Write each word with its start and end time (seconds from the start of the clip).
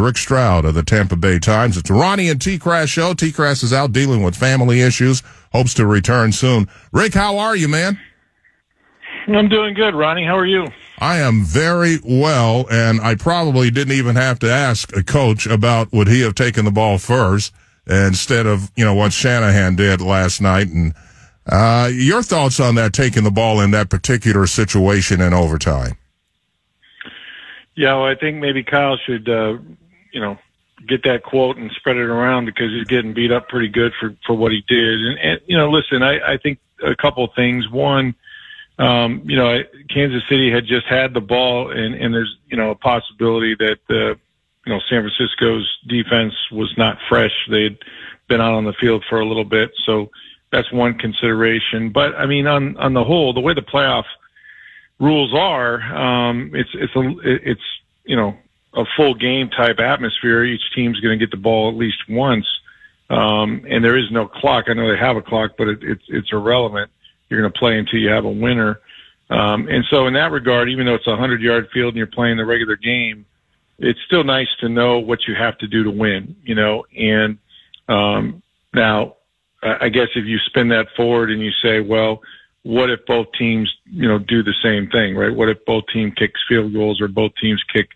Rick 0.00 0.18
Stroud 0.18 0.64
of 0.64 0.74
the 0.74 0.82
Tampa 0.82 1.16
Bay 1.16 1.38
Times. 1.38 1.76
It's 1.76 1.90
Ronnie 1.90 2.28
and 2.28 2.40
T 2.40 2.58
Crash 2.58 2.90
show. 2.90 3.14
T 3.14 3.30
Crash 3.32 3.62
is 3.62 3.72
out 3.72 3.92
dealing 3.92 4.22
with 4.22 4.34
family 4.34 4.80
issues. 4.80 5.22
Hopes 5.52 5.74
to 5.74 5.86
return 5.86 6.32
soon. 6.32 6.68
Rick, 6.92 7.14
how 7.14 7.38
are 7.38 7.56
you, 7.56 7.68
man? 7.68 7.98
I'm 9.28 9.48
doing 9.48 9.74
good, 9.74 9.94
Ronnie. 9.94 10.24
How 10.24 10.36
are 10.36 10.46
you? 10.46 10.66
I 10.98 11.18
am 11.18 11.44
very 11.44 11.98
well, 12.04 12.66
and 12.70 13.00
I 13.00 13.14
probably 13.14 13.70
didn't 13.70 13.94
even 13.94 14.16
have 14.16 14.38
to 14.40 14.50
ask 14.50 14.94
a 14.96 15.02
coach 15.02 15.46
about 15.46 15.92
would 15.92 16.08
he 16.08 16.20
have 16.22 16.34
taken 16.34 16.64
the 16.64 16.70
ball 16.70 16.98
first 16.98 17.52
instead 17.86 18.46
of 18.46 18.70
you 18.76 18.84
know 18.84 18.94
what 18.94 19.12
Shanahan 19.12 19.76
did 19.76 20.00
last 20.00 20.40
night. 20.40 20.68
And 20.68 20.94
uh, 21.46 21.90
your 21.92 22.22
thoughts 22.22 22.60
on 22.60 22.74
that 22.76 22.92
taking 22.92 23.24
the 23.24 23.30
ball 23.30 23.60
in 23.60 23.70
that 23.72 23.90
particular 23.90 24.46
situation 24.46 25.20
in 25.20 25.32
overtime? 25.32 25.96
Yeah, 27.74 27.96
well, 27.96 28.06
I 28.06 28.14
think 28.14 28.36
maybe 28.36 28.62
Kyle 28.62 28.98
should, 29.06 29.28
uh, 29.28 29.56
you 30.12 30.20
know, 30.20 30.38
get 30.86 31.02
that 31.04 31.22
quote 31.22 31.56
and 31.56 31.70
spread 31.72 31.96
it 31.96 32.08
around 32.08 32.46
because 32.46 32.70
he's 32.70 32.86
getting 32.86 33.12
beat 33.12 33.32
up 33.32 33.48
pretty 33.48 33.68
good 33.68 33.92
for 34.00 34.14
for 34.26 34.34
what 34.34 34.52
he 34.52 34.64
did. 34.68 35.00
And, 35.00 35.18
and 35.18 35.40
you 35.46 35.56
know, 35.56 35.70
listen, 35.70 36.02
I, 36.02 36.34
I 36.34 36.36
think 36.38 36.58
a 36.82 36.96
couple 36.96 37.24
of 37.24 37.30
things. 37.34 37.68
One, 37.68 38.14
um, 38.78 39.22
you 39.24 39.36
know, 39.36 39.62
Kansas 39.92 40.22
City 40.28 40.50
had 40.50 40.66
just 40.66 40.86
had 40.86 41.14
the 41.14 41.20
ball, 41.20 41.70
and 41.70 41.94
and 41.94 42.14
there's 42.14 42.34
you 42.48 42.56
know 42.56 42.70
a 42.70 42.74
possibility 42.74 43.54
that 43.56 43.78
uh, 43.90 44.14
you 44.66 44.72
know 44.72 44.80
San 44.88 45.02
Francisco's 45.02 45.68
defense 45.86 46.34
was 46.50 46.72
not 46.76 46.98
fresh. 47.08 47.32
They'd 47.50 47.78
been 48.28 48.40
out 48.40 48.54
on 48.54 48.64
the 48.64 48.74
field 48.80 49.04
for 49.08 49.20
a 49.20 49.26
little 49.26 49.44
bit, 49.44 49.72
so 49.84 50.10
that's 50.50 50.70
one 50.72 50.98
consideration. 50.98 51.90
But 51.90 52.14
I 52.14 52.26
mean, 52.26 52.46
on 52.46 52.76
on 52.78 52.94
the 52.94 53.04
whole, 53.04 53.32
the 53.32 53.40
way 53.40 53.54
the 53.54 53.62
playoff 53.62 54.04
rules 54.98 55.34
are, 55.34 55.80
um, 55.94 56.52
it's 56.54 56.70
it's 56.74 56.94
a 56.96 57.14
it's 57.24 57.60
you 58.04 58.16
know 58.16 58.36
a 58.74 58.84
full 58.96 59.14
game 59.14 59.50
type 59.50 59.80
atmosphere. 59.80 60.44
Each 60.44 60.62
team's 60.74 61.00
going 61.00 61.18
to 61.18 61.24
get 61.24 61.30
the 61.30 61.40
ball 61.40 61.70
at 61.70 61.76
least 61.76 61.98
once, 62.08 62.46
um, 63.08 63.64
and 63.68 63.84
there 63.84 63.96
is 63.96 64.10
no 64.10 64.28
clock. 64.28 64.66
I 64.68 64.74
know 64.74 64.90
they 64.90 64.98
have 64.98 65.16
a 65.16 65.22
clock, 65.22 65.52
but 65.58 65.68
it, 65.68 65.78
it's 65.82 66.04
it's 66.08 66.32
irrelevant. 66.32 66.90
You're 67.28 67.40
going 67.40 67.52
to 67.52 67.58
play 67.58 67.78
until 67.78 68.00
you 68.00 68.10
have 68.10 68.24
a 68.24 68.30
winner. 68.30 68.80
Um, 69.28 69.68
and 69.68 69.84
so, 69.90 70.06
in 70.06 70.14
that 70.14 70.32
regard, 70.32 70.68
even 70.68 70.86
though 70.86 70.94
it's 70.94 71.06
a 71.06 71.16
hundred 71.16 71.40
yard 71.40 71.68
field 71.72 71.88
and 71.88 71.96
you're 71.96 72.06
playing 72.06 72.36
the 72.36 72.44
regular 72.44 72.76
game, 72.76 73.26
it's 73.78 74.00
still 74.06 74.24
nice 74.24 74.48
to 74.60 74.68
know 74.68 74.98
what 74.98 75.20
you 75.26 75.34
have 75.34 75.56
to 75.58 75.66
do 75.66 75.84
to 75.84 75.90
win. 75.90 76.36
You 76.42 76.54
know, 76.54 76.84
and 76.96 77.38
um, 77.88 78.42
now 78.72 79.16
I 79.62 79.88
guess 79.88 80.08
if 80.14 80.24
you 80.26 80.38
spin 80.46 80.68
that 80.68 80.86
forward 80.96 81.30
and 81.30 81.42
you 81.42 81.50
say, 81.62 81.80
well, 81.80 82.22
what 82.62 82.90
if 82.90 83.04
both 83.06 83.26
teams, 83.38 83.72
you 83.84 84.08
know, 84.08 84.18
do 84.18 84.42
the 84.42 84.54
same 84.62 84.88
thing, 84.88 85.16
right? 85.16 85.34
What 85.34 85.48
if 85.48 85.64
both 85.64 85.84
teams 85.92 86.14
kicks 86.16 86.40
field 86.48 86.72
goals 86.72 87.00
or 87.00 87.08
both 87.08 87.32
teams 87.40 87.62
kick 87.72 87.90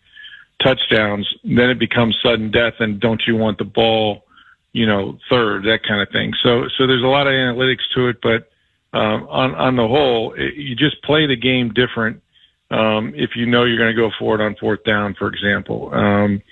touchdowns? 0.64 1.28
Then 1.44 1.70
it 1.70 1.78
becomes 1.78 2.16
sudden 2.22 2.50
death, 2.50 2.74
and 2.80 3.00
don't 3.00 3.22
you 3.26 3.36
want 3.36 3.58
the 3.58 3.64
ball, 3.64 4.24
you 4.72 4.86
know, 4.86 5.18
third, 5.30 5.64
that 5.64 5.80
kind 5.86 6.00
of 6.00 6.08
thing. 6.10 6.32
So, 6.42 6.64
so 6.76 6.86
there's 6.86 7.02
a 7.02 7.06
lot 7.06 7.26
of 7.26 7.32
analytics 7.32 7.82
to 7.94 8.08
it, 8.08 8.16
but 8.22 8.50
um, 8.96 9.26
on 9.28 9.54
on 9.54 9.76
the 9.76 9.86
whole, 9.86 10.34
it, 10.34 10.54
you 10.54 10.74
just 10.74 11.02
play 11.02 11.26
the 11.26 11.36
game 11.36 11.72
different 11.72 12.22
um, 12.70 13.12
if 13.14 13.30
you 13.36 13.46
know 13.46 13.64
you're 13.64 13.78
going 13.78 13.94
to 13.94 14.00
go 14.00 14.10
for 14.18 14.34
it 14.34 14.40
on 14.40 14.56
fourth 14.58 14.84
down, 14.84 15.14
for 15.18 15.28
example. 15.28 15.92
Um, 15.92 16.42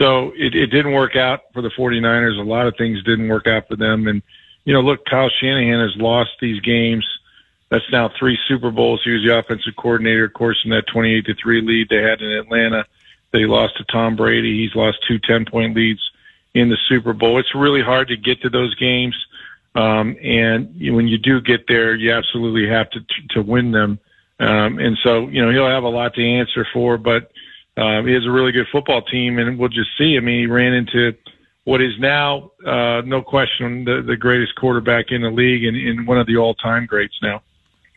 so 0.00 0.32
it, 0.34 0.54
it 0.54 0.68
didn't 0.68 0.92
work 0.92 1.16
out 1.16 1.40
for 1.52 1.60
the 1.60 1.70
49ers. 1.70 2.38
A 2.38 2.42
lot 2.42 2.66
of 2.66 2.74
things 2.78 3.02
didn't 3.04 3.28
work 3.28 3.46
out 3.46 3.68
for 3.68 3.76
them, 3.76 4.08
and 4.08 4.22
you 4.64 4.72
know, 4.72 4.80
look, 4.80 5.04
Kyle 5.04 5.30
Shanahan 5.40 5.80
has 5.80 6.00
lost 6.00 6.30
these 6.40 6.60
games 6.60 7.04
that's 7.72 7.90
now 7.90 8.10
three 8.18 8.38
Super 8.48 8.70
Bowls. 8.70 9.00
He 9.02 9.12
was 9.12 9.22
the 9.26 9.38
offensive 9.38 9.74
coordinator, 9.78 10.24
of 10.24 10.34
course, 10.34 10.60
in 10.62 10.70
that 10.72 10.86
28 10.92 11.24
to 11.24 11.34
3 11.34 11.62
lead 11.62 11.88
they 11.88 12.02
had 12.02 12.20
in 12.20 12.30
Atlanta. 12.30 12.84
They 13.32 13.44
lost 13.46 13.76
to 13.78 13.84
Tom 13.84 14.16
Brady. 14.16 14.62
He's 14.62 14.74
lost 14.74 14.98
two 15.06 15.18
10 15.18 15.46
point 15.46 15.74
leads 15.74 16.00
in 16.54 16.68
the 16.68 16.76
Super 16.88 17.12
Bowl. 17.12 17.38
It's 17.38 17.54
really 17.54 17.82
hard 17.82 18.08
to 18.08 18.16
get 18.16 18.42
to 18.42 18.50
those 18.50 18.74
games. 18.74 19.16
Um, 19.74 20.16
and 20.22 20.68
when 20.94 21.08
you 21.08 21.16
do 21.16 21.40
get 21.40 21.66
there, 21.66 21.94
you 21.94 22.12
absolutely 22.12 22.68
have 22.68 22.90
to, 22.90 23.00
to 23.30 23.42
win 23.42 23.72
them. 23.72 23.98
Um, 24.38 24.78
and 24.78 24.98
so, 25.02 25.28
you 25.28 25.42
know, 25.42 25.50
he'll 25.50 25.68
have 25.68 25.84
a 25.84 25.88
lot 25.88 26.14
to 26.14 26.22
answer 26.22 26.66
for, 26.72 26.98
but, 26.98 27.30
um, 27.76 28.06
he 28.06 28.12
has 28.12 28.26
a 28.26 28.30
really 28.30 28.52
good 28.52 28.66
football 28.70 29.00
team 29.00 29.38
and 29.38 29.58
we'll 29.58 29.70
just 29.70 29.96
see. 29.96 30.16
I 30.16 30.20
mean, 30.20 30.40
he 30.40 30.46
ran 30.46 30.74
into 30.74 31.14
what 31.64 31.80
is 31.80 31.98
now, 31.98 32.50
uh, 32.66 33.00
no 33.06 33.22
question, 33.22 33.84
the, 33.84 34.02
the 34.06 34.16
greatest 34.16 34.54
quarterback 34.56 35.06
in 35.10 35.22
the 35.22 35.30
league 35.30 35.64
and, 35.64 35.76
and 35.76 36.06
one 36.06 36.18
of 36.18 36.26
the 36.26 36.36
all 36.36 36.54
time 36.54 36.84
greats 36.84 37.14
now. 37.22 37.40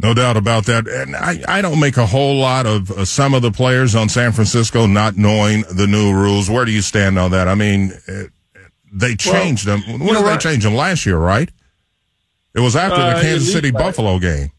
No 0.02 0.14
doubt 0.14 0.36
about 0.36 0.66
that. 0.66 0.88
And 0.88 1.16
I, 1.16 1.42
I 1.48 1.62
don't 1.62 1.80
make 1.80 1.98
a 1.98 2.06
whole 2.06 2.38
lot 2.38 2.66
of 2.66 2.92
uh, 2.92 3.06
some 3.06 3.34
of 3.34 3.42
the 3.42 3.52
players 3.52 3.96
on 3.96 4.10
San 4.10 4.34
Francisco 4.34 4.88
not 4.88 5.16
knowing 5.16 5.64
the 5.72 5.88
new 5.88 6.14
rules. 6.14 6.50
Where 6.50 6.66
do 6.66 6.72
you 6.72 6.82
stand 6.82 7.18
on 7.18 7.32
that? 7.32 7.48
I 7.48 7.56
mean, 7.56 7.94
it, 8.08 8.32
they 8.92 9.16
changed 9.16 9.68
well, 9.68 9.78
them. 9.80 10.00
When 10.00 10.16
did 10.16 10.26
they 10.26 10.38
change 10.38 10.64
them? 10.64 10.76
Last 10.76 11.06
year, 11.06 11.18
right? 11.18 11.50
It 12.54 12.60
was 12.60 12.76
after 12.76 13.00
uh, 13.00 13.16
the 13.16 13.22
Kansas 13.22 13.52
City 13.52 13.72
Buffalo 13.72 14.20
game. 14.20 14.52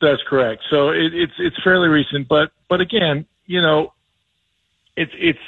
That's 0.00 0.22
correct. 0.28 0.62
So 0.70 0.90
it, 0.90 1.12
it's 1.14 1.32
it's 1.38 1.56
fairly 1.62 1.88
recent, 1.88 2.28
but 2.28 2.52
but 2.68 2.80
again, 2.80 3.26
you 3.46 3.60
know, 3.60 3.92
it's 4.96 5.12
it's 5.16 5.38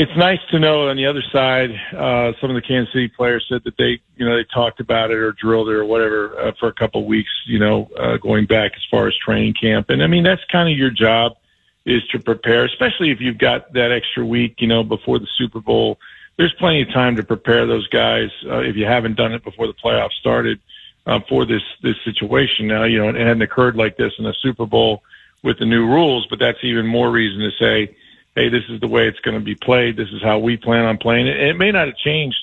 it's 0.00 0.16
nice 0.16 0.38
to 0.50 0.58
know 0.58 0.88
on 0.88 0.96
the 0.96 1.04
other 1.04 1.22
side, 1.30 1.72
uh, 1.92 2.32
some 2.40 2.48
of 2.48 2.54
the 2.54 2.62
Kansas 2.66 2.90
City 2.90 3.08
players 3.08 3.44
said 3.50 3.60
that 3.64 3.76
they, 3.76 4.00
you 4.16 4.24
know, 4.24 4.34
they 4.34 4.44
talked 4.44 4.80
about 4.80 5.10
it 5.10 5.18
or 5.18 5.32
drilled 5.32 5.68
it 5.68 5.74
or 5.74 5.84
whatever 5.84 6.40
uh, 6.40 6.52
for 6.58 6.68
a 6.68 6.72
couple 6.72 7.02
of 7.02 7.06
weeks, 7.06 7.28
you 7.46 7.58
know, 7.58 7.90
uh, 7.98 8.16
going 8.16 8.46
back 8.46 8.72
as 8.74 8.82
far 8.90 9.08
as 9.08 9.14
training 9.22 9.52
camp. 9.60 9.90
And 9.90 10.02
I 10.02 10.06
mean, 10.06 10.24
that's 10.24 10.40
kind 10.50 10.72
of 10.72 10.78
your 10.78 10.88
job 10.88 11.36
is 11.84 12.02
to 12.12 12.18
prepare, 12.18 12.64
especially 12.64 13.10
if 13.10 13.20
you've 13.20 13.36
got 13.36 13.74
that 13.74 13.92
extra 13.92 14.24
week, 14.24 14.62
you 14.62 14.68
know, 14.68 14.82
before 14.82 15.18
the 15.18 15.28
Super 15.36 15.60
Bowl. 15.60 15.98
There's 16.38 16.54
plenty 16.58 16.80
of 16.80 16.88
time 16.94 17.16
to 17.16 17.22
prepare 17.22 17.66
those 17.66 17.86
guys 17.88 18.30
uh, 18.46 18.60
if 18.60 18.76
you 18.76 18.86
haven't 18.86 19.16
done 19.16 19.34
it 19.34 19.44
before 19.44 19.66
the 19.66 19.74
playoffs 19.74 20.14
started 20.18 20.60
uh, 21.04 21.20
for 21.28 21.44
this 21.44 21.62
this 21.82 21.96
situation. 22.06 22.68
Now, 22.68 22.84
you 22.84 22.96
know, 22.96 23.10
it 23.10 23.16
hadn't 23.16 23.42
occurred 23.42 23.76
like 23.76 23.98
this 23.98 24.14
in 24.18 24.24
a 24.24 24.32
Super 24.32 24.64
Bowl 24.64 25.02
with 25.42 25.58
the 25.58 25.66
new 25.66 25.86
rules, 25.86 26.26
but 26.30 26.38
that's 26.38 26.58
even 26.62 26.86
more 26.86 27.10
reason 27.10 27.40
to 27.40 27.50
say 27.58 27.94
hey, 28.36 28.48
this 28.48 28.64
is 28.68 28.80
the 28.80 28.88
way 28.88 29.08
it's 29.08 29.20
going 29.20 29.38
to 29.38 29.44
be 29.44 29.54
played. 29.54 29.96
This 29.96 30.08
is 30.08 30.22
how 30.22 30.38
we 30.38 30.56
plan 30.56 30.84
on 30.84 30.98
playing 30.98 31.26
it. 31.26 31.36
And 31.38 31.48
it 31.48 31.58
may 31.58 31.70
not 31.70 31.86
have 31.86 31.96
changed, 31.96 32.38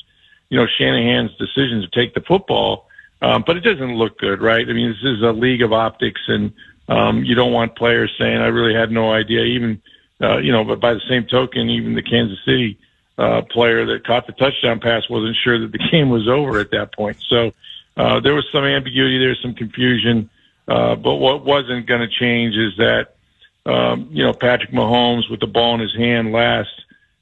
you 0.49 0.57
know, 0.59 0.67
Shanahan's 0.77 1.35
decision 1.37 1.81
to 1.81 1.87
take 1.87 2.13
the 2.13 2.21
football, 2.21 2.87
um, 3.21 3.43
but 3.45 3.57
it 3.57 3.61
doesn't 3.61 3.95
look 3.95 4.19
good, 4.19 4.41
right? 4.41 4.67
I 4.67 4.73
mean, 4.73 4.89
this 4.89 5.03
is 5.03 5.21
a 5.23 5.31
league 5.31 5.61
of 5.61 5.73
optics, 5.73 6.21
and 6.27 6.53
um, 6.87 7.23
you 7.23 7.35
don't 7.35 7.53
want 7.53 7.75
players 7.75 8.11
saying, 8.19 8.37
"I 8.37 8.47
really 8.47 8.75
had 8.75 8.91
no 8.91 9.11
idea." 9.11 9.41
Even, 9.41 9.81
uh, 10.21 10.37
you 10.37 10.51
know, 10.51 10.63
but 10.63 10.79
by 10.79 10.93
the 10.93 11.01
same 11.09 11.25
token, 11.25 11.69
even 11.69 11.95
the 11.95 12.03
Kansas 12.03 12.39
City 12.45 12.77
uh, 13.17 13.41
player 13.49 13.85
that 13.85 14.05
caught 14.05 14.27
the 14.27 14.33
touchdown 14.33 14.79
pass 14.79 15.09
wasn't 15.09 15.35
sure 15.43 15.59
that 15.59 15.71
the 15.71 15.79
game 15.91 16.09
was 16.09 16.27
over 16.27 16.59
at 16.59 16.71
that 16.71 16.93
point. 16.93 17.17
So 17.27 17.51
uh, 17.97 18.19
there 18.19 18.35
was 18.35 18.45
some 18.51 18.63
ambiguity, 18.63 19.17
there 19.17 19.29
was 19.29 19.41
some 19.41 19.55
confusion. 19.55 20.29
Uh, 20.67 20.95
but 20.95 21.15
what 21.15 21.45
wasn't 21.45 21.87
going 21.87 22.01
to 22.01 22.09
change 22.09 22.55
is 22.55 22.75
that 22.77 23.15
um, 23.67 24.07
you 24.11 24.23
know, 24.23 24.33
Patrick 24.33 24.71
Mahomes 24.71 25.29
with 25.29 25.41
the 25.41 25.47
ball 25.47 25.75
in 25.75 25.81
his 25.81 25.95
hand 25.95 26.31
last 26.31 26.69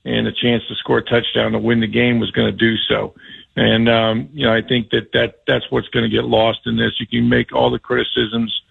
and 0.05 0.27
a 0.27 0.31
chance 0.31 0.63
to 0.67 0.75
score 0.75 0.99
a 0.99 1.03
touchdown 1.03 1.53
to 1.53 1.59
win 1.59 1.79
the 1.79 1.87
game 1.87 2.19
was 2.19 2.29
going 2.31 2.45
to 2.45 2.57
do 2.57 2.77
so. 2.87 3.15
And, 3.55 3.89
um, 3.89 4.29
you 4.33 4.45
know, 4.45 4.53
I 4.53 4.61
think 4.61 4.91
that, 4.91 5.11
that 5.13 5.41
that's 5.47 5.65
what's 5.71 5.87
going 5.89 6.03
to 6.03 6.15
get 6.15 6.25
lost 6.25 6.59
in 6.65 6.77
this. 6.77 6.99
You 6.99 7.07
can 7.07 7.27
make 7.27 7.53
all 7.53 7.71
the 7.71 7.79
criticisms 7.79 8.61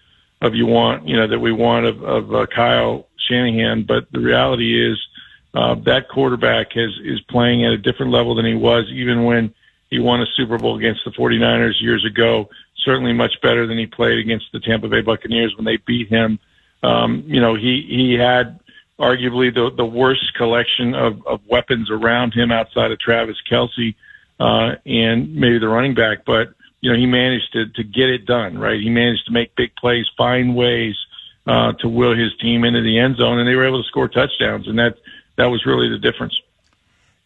of 0.41 0.55
you 0.55 0.65
want, 0.65 1.07
you 1.07 1.17
know, 1.17 1.27
that 1.27 1.39
we 1.39 1.51
want 1.51 1.85
of, 1.85 2.03
of 2.03 2.33
uh, 2.33 2.45
Kyle 2.45 3.07
Shanahan, 3.27 3.83
but 3.83 4.09
the 4.11 4.19
reality 4.19 4.91
is, 4.91 4.97
uh, 5.53 5.75
that 5.85 6.09
quarterback 6.09 6.73
has, 6.73 6.91
is 7.03 7.21
playing 7.29 7.65
at 7.65 7.71
a 7.71 7.77
different 7.77 8.11
level 8.11 8.35
than 8.35 8.45
he 8.45 8.55
was 8.55 8.85
even 8.91 9.23
when 9.23 9.53
he 9.89 9.99
won 9.99 10.21
a 10.21 10.25
Super 10.35 10.57
Bowl 10.57 10.77
against 10.77 11.01
the 11.05 11.11
49ers 11.11 11.81
years 11.81 12.05
ago. 12.05 12.49
Certainly 12.83 13.13
much 13.13 13.33
better 13.41 13.65
than 13.65 13.77
he 13.77 13.85
played 13.85 14.19
against 14.19 14.45
the 14.51 14.59
Tampa 14.59 14.89
Bay 14.89 15.01
Buccaneers 15.01 15.55
when 15.55 15.65
they 15.65 15.77
beat 15.77 16.09
him 16.09 16.39
um, 16.85 17.23
you 17.25 17.41
know, 17.41 17.55
he 17.55 17.85
he 17.87 18.13
had 18.13 18.59
arguably 18.99 19.53
the 19.53 19.71
the 19.75 19.85
worst 19.85 20.33
collection 20.35 20.93
of, 20.93 21.25
of 21.25 21.41
weapons 21.47 21.89
around 21.89 22.33
him 22.33 22.51
outside 22.51 22.91
of 22.91 22.99
Travis 22.99 23.37
Kelce 23.49 23.95
uh, 24.39 24.75
and 24.85 25.35
maybe 25.35 25.57
the 25.57 25.67
running 25.67 25.95
back, 25.95 26.19
but 26.25 26.49
you 26.81 26.91
know 26.91 26.97
he 26.97 27.05
managed 27.05 27.51
to 27.53 27.67
to 27.67 27.83
get 27.83 28.09
it 28.09 28.25
done. 28.25 28.57
Right, 28.57 28.79
he 28.79 28.89
managed 28.89 29.25
to 29.25 29.31
make 29.31 29.55
big 29.55 29.75
plays, 29.75 30.05
find 30.17 30.55
ways 30.55 30.95
uh, 31.47 31.73
to 31.79 31.89
will 31.89 32.15
his 32.15 32.31
team 32.39 32.63
into 32.63 32.81
the 32.81 32.99
end 32.99 33.17
zone, 33.17 33.39
and 33.39 33.47
they 33.47 33.55
were 33.55 33.65
able 33.65 33.81
to 33.81 33.87
score 33.87 34.07
touchdowns, 34.07 34.67
and 34.67 34.77
that 34.77 34.97
that 35.37 35.47
was 35.47 35.65
really 35.65 35.89
the 35.89 35.99
difference. 35.99 36.39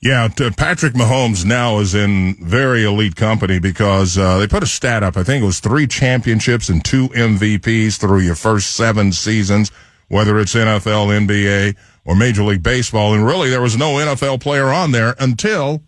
Yeah, 0.02 0.30
Patrick 0.30 0.94
Mahomes 0.94 1.44
now 1.44 1.80
is 1.80 1.94
in 1.94 2.36
very 2.42 2.86
elite 2.86 3.18
company 3.18 3.60
because 3.60 4.18
uh, 4.18 4.38
they 4.38 4.48
put 4.48 4.64
a 4.64 4.68
stat 4.68 5.04
up. 5.04 5.18
I 5.18 5.24
think 5.24 5.44
it 5.44 5.46
was 5.46 5.60
three 5.60 5.88
championships 5.88 6.70
and 6.70 6.84
two 6.84 7.10
MVPs 7.10 8.00
through 8.00 8.20
your 8.20 8.36
first 8.36 8.78
seven 8.78 9.12
seasons, 9.12 9.72
whether 10.08 10.40
it's 10.40 10.56
NFL, 10.56 11.28
NBA, 11.28 11.76
or 12.06 12.16
Major 12.16 12.44
League 12.44 12.64
Baseball. 12.64 13.14
And 13.14 13.26
really, 13.26 13.50
there 13.50 13.62
was 13.62 13.76
no 13.76 13.96
NFL 13.96 14.40
player 14.40 14.68
on 14.68 14.94
there 14.94 15.16
until 15.20 15.84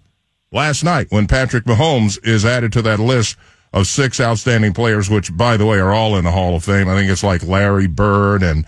last 0.52 0.84
night 0.84 1.08
when 1.10 1.26
Patrick 1.26 1.64
Mahomes 1.64 2.20
is 2.28 2.44
added 2.44 2.74
to 2.74 2.82
that 2.82 3.00
list 3.00 3.38
of 3.72 3.88
six 3.88 4.20
outstanding 4.20 4.74
players, 4.74 5.10
which, 5.10 5.36
by 5.38 5.56
the 5.56 5.66
way, 5.66 5.80
are 5.80 5.94
all 5.94 6.18
in 6.18 6.26
the 6.26 6.32
Hall 6.32 6.54
of 6.58 6.66
Fame. 6.66 6.90
I 6.90 6.96
think 6.98 7.10
it's 7.10 7.24
like 7.24 7.44
Larry 7.44 7.88
Bird 7.88 8.44
and 8.44 8.66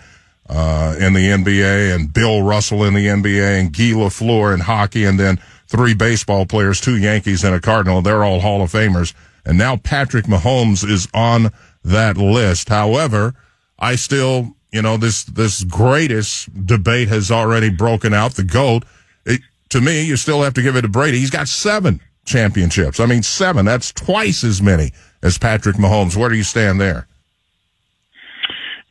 uh, 0.48 0.96
in 0.98 1.14
the 1.14 1.30
NBA 1.30 1.94
and 1.94 2.12
Bill 2.12 2.42
Russell 2.42 2.84
in 2.84 2.94
the 2.94 3.06
NBA 3.06 3.60
and 3.60 3.72
Guy 3.72 3.92
Lafleur 3.92 4.52
in 4.52 4.60
hockey 4.60 5.04
and 5.04 5.18
then 5.18 5.38
three 5.66 5.94
baseball 5.94 6.46
players, 6.46 6.80
two 6.80 6.96
Yankees 6.96 7.44
and 7.44 7.54
a 7.54 7.60
Cardinal. 7.60 8.02
They're 8.02 8.24
all 8.24 8.40
Hall 8.40 8.62
of 8.62 8.70
Famers. 8.70 9.14
And 9.46 9.58
now 9.58 9.76
Patrick 9.76 10.26
Mahomes 10.26 10.88
is 10.88 11.08
on 11.14 11.50
that 11.84 12.16
list. 12.16 12.68
However, 12.68 13.34
I 13.78 13.96
still, 13.96 14.54
you 14.72 14.82
know, 14.82 14.96
this, 14.96 15.24
this 15.24 15.64
greatest 15.64 16.66
debate 16.66 17.08
has 17.08 17.30
already 17.30 17.70
broken 17.70 18.14
out. 18.14 18.34
The 18.34 18.44
GOAT. 18.44 18.84
It, 19.26 19.40
to 19.70 19.80
me, 19.80 20.02
you 20.04 20.16
still 20.16 20.42
have 20.42 20.54
to 20.54 20.62
give 20.62 20.76
it 20.76 20.82
to 20.82 20.88
Brady. 20.88 21.18
He's 21.18 21.30
got 21.30 21.48
seven 21.48 22.00
championships. 22.24 23.00
I 23.00 23.06
mean, 23.06 23.22
seven. 23.22 23.64
That's 23.64 23.92
twice 23.92 24.44
as 24.44 24.62
many 24.62 24.92
as 25.22 25.38
Patrick 25.38 25.76
Mahomes. 25.76 26.16
Where 26.16 26.28
do 26.28 26.36
you 26.36 26.44
stand 26.44 26.80
there? 26.80 27.06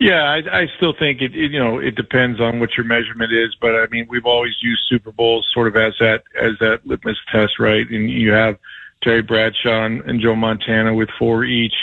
Yeah, 0.03 0.23
I, 0.23 0.63
I 0.63 0.67
still 0.75 0.93
think 0.97 1.21
it, 1.21 1.33
it. 1.33 1.51
You 1.51 1.59
know, 1.59 1.79
it 1.79 1.95
depends 1.95 2.41
on 2.41 2.59
what 2.59 2.75
your 2.75 2.85
measurement 2.85 3.31
is, 3.31 3.55
but 3.61 3.73
I 3.73 3.87
mean, 3.89 4.05
we've 4.09 4.25
always 4.25 4.53
used 4.61 4.81
Super 4.89 5.13
Bowls 5.13 5.49
sort 5.53 5.67
of 5.67 5.77
as 5.77 5.93
that 5.99 6.23
as 6.39 6.51
that 6.59 6.85
litmus 6.85 7.17
test, 7.31 7.57
right? 7.57 7.89
And 7.89 8.11
you 8.11 8.31
have 8.31 8.57
Terry 9.01 9.21
Bradshaw 9.21 9.85
and 9.85 10.19
Joe 10.19 10.35
Montana 10.35 10.93
with 10.93 11.07
four 11.17 11.45
each. 11.45 11.73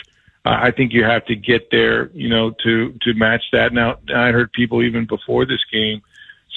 Uh, 0.44 0.58
I 0.60 0.70
think 0.70 0.92
you 0.92 1.02
have 1.02 1.24
to 1.26 1.34
get 1.34 1.70
there, 1.70 2.10
you 2.10 2.28
know, 2.28 2.50
to 2.62 2.94
to 3.00 3.14
match 3.14 3.44
that. 3.52 3.72
Now, 3.72 3.98
I 4.14 4.32
heard 4.32 4.52
people 4.52 4.82
even 4.82 5.06
before 5.06 5.46
this 5.46 5.64
game 5.72 6.02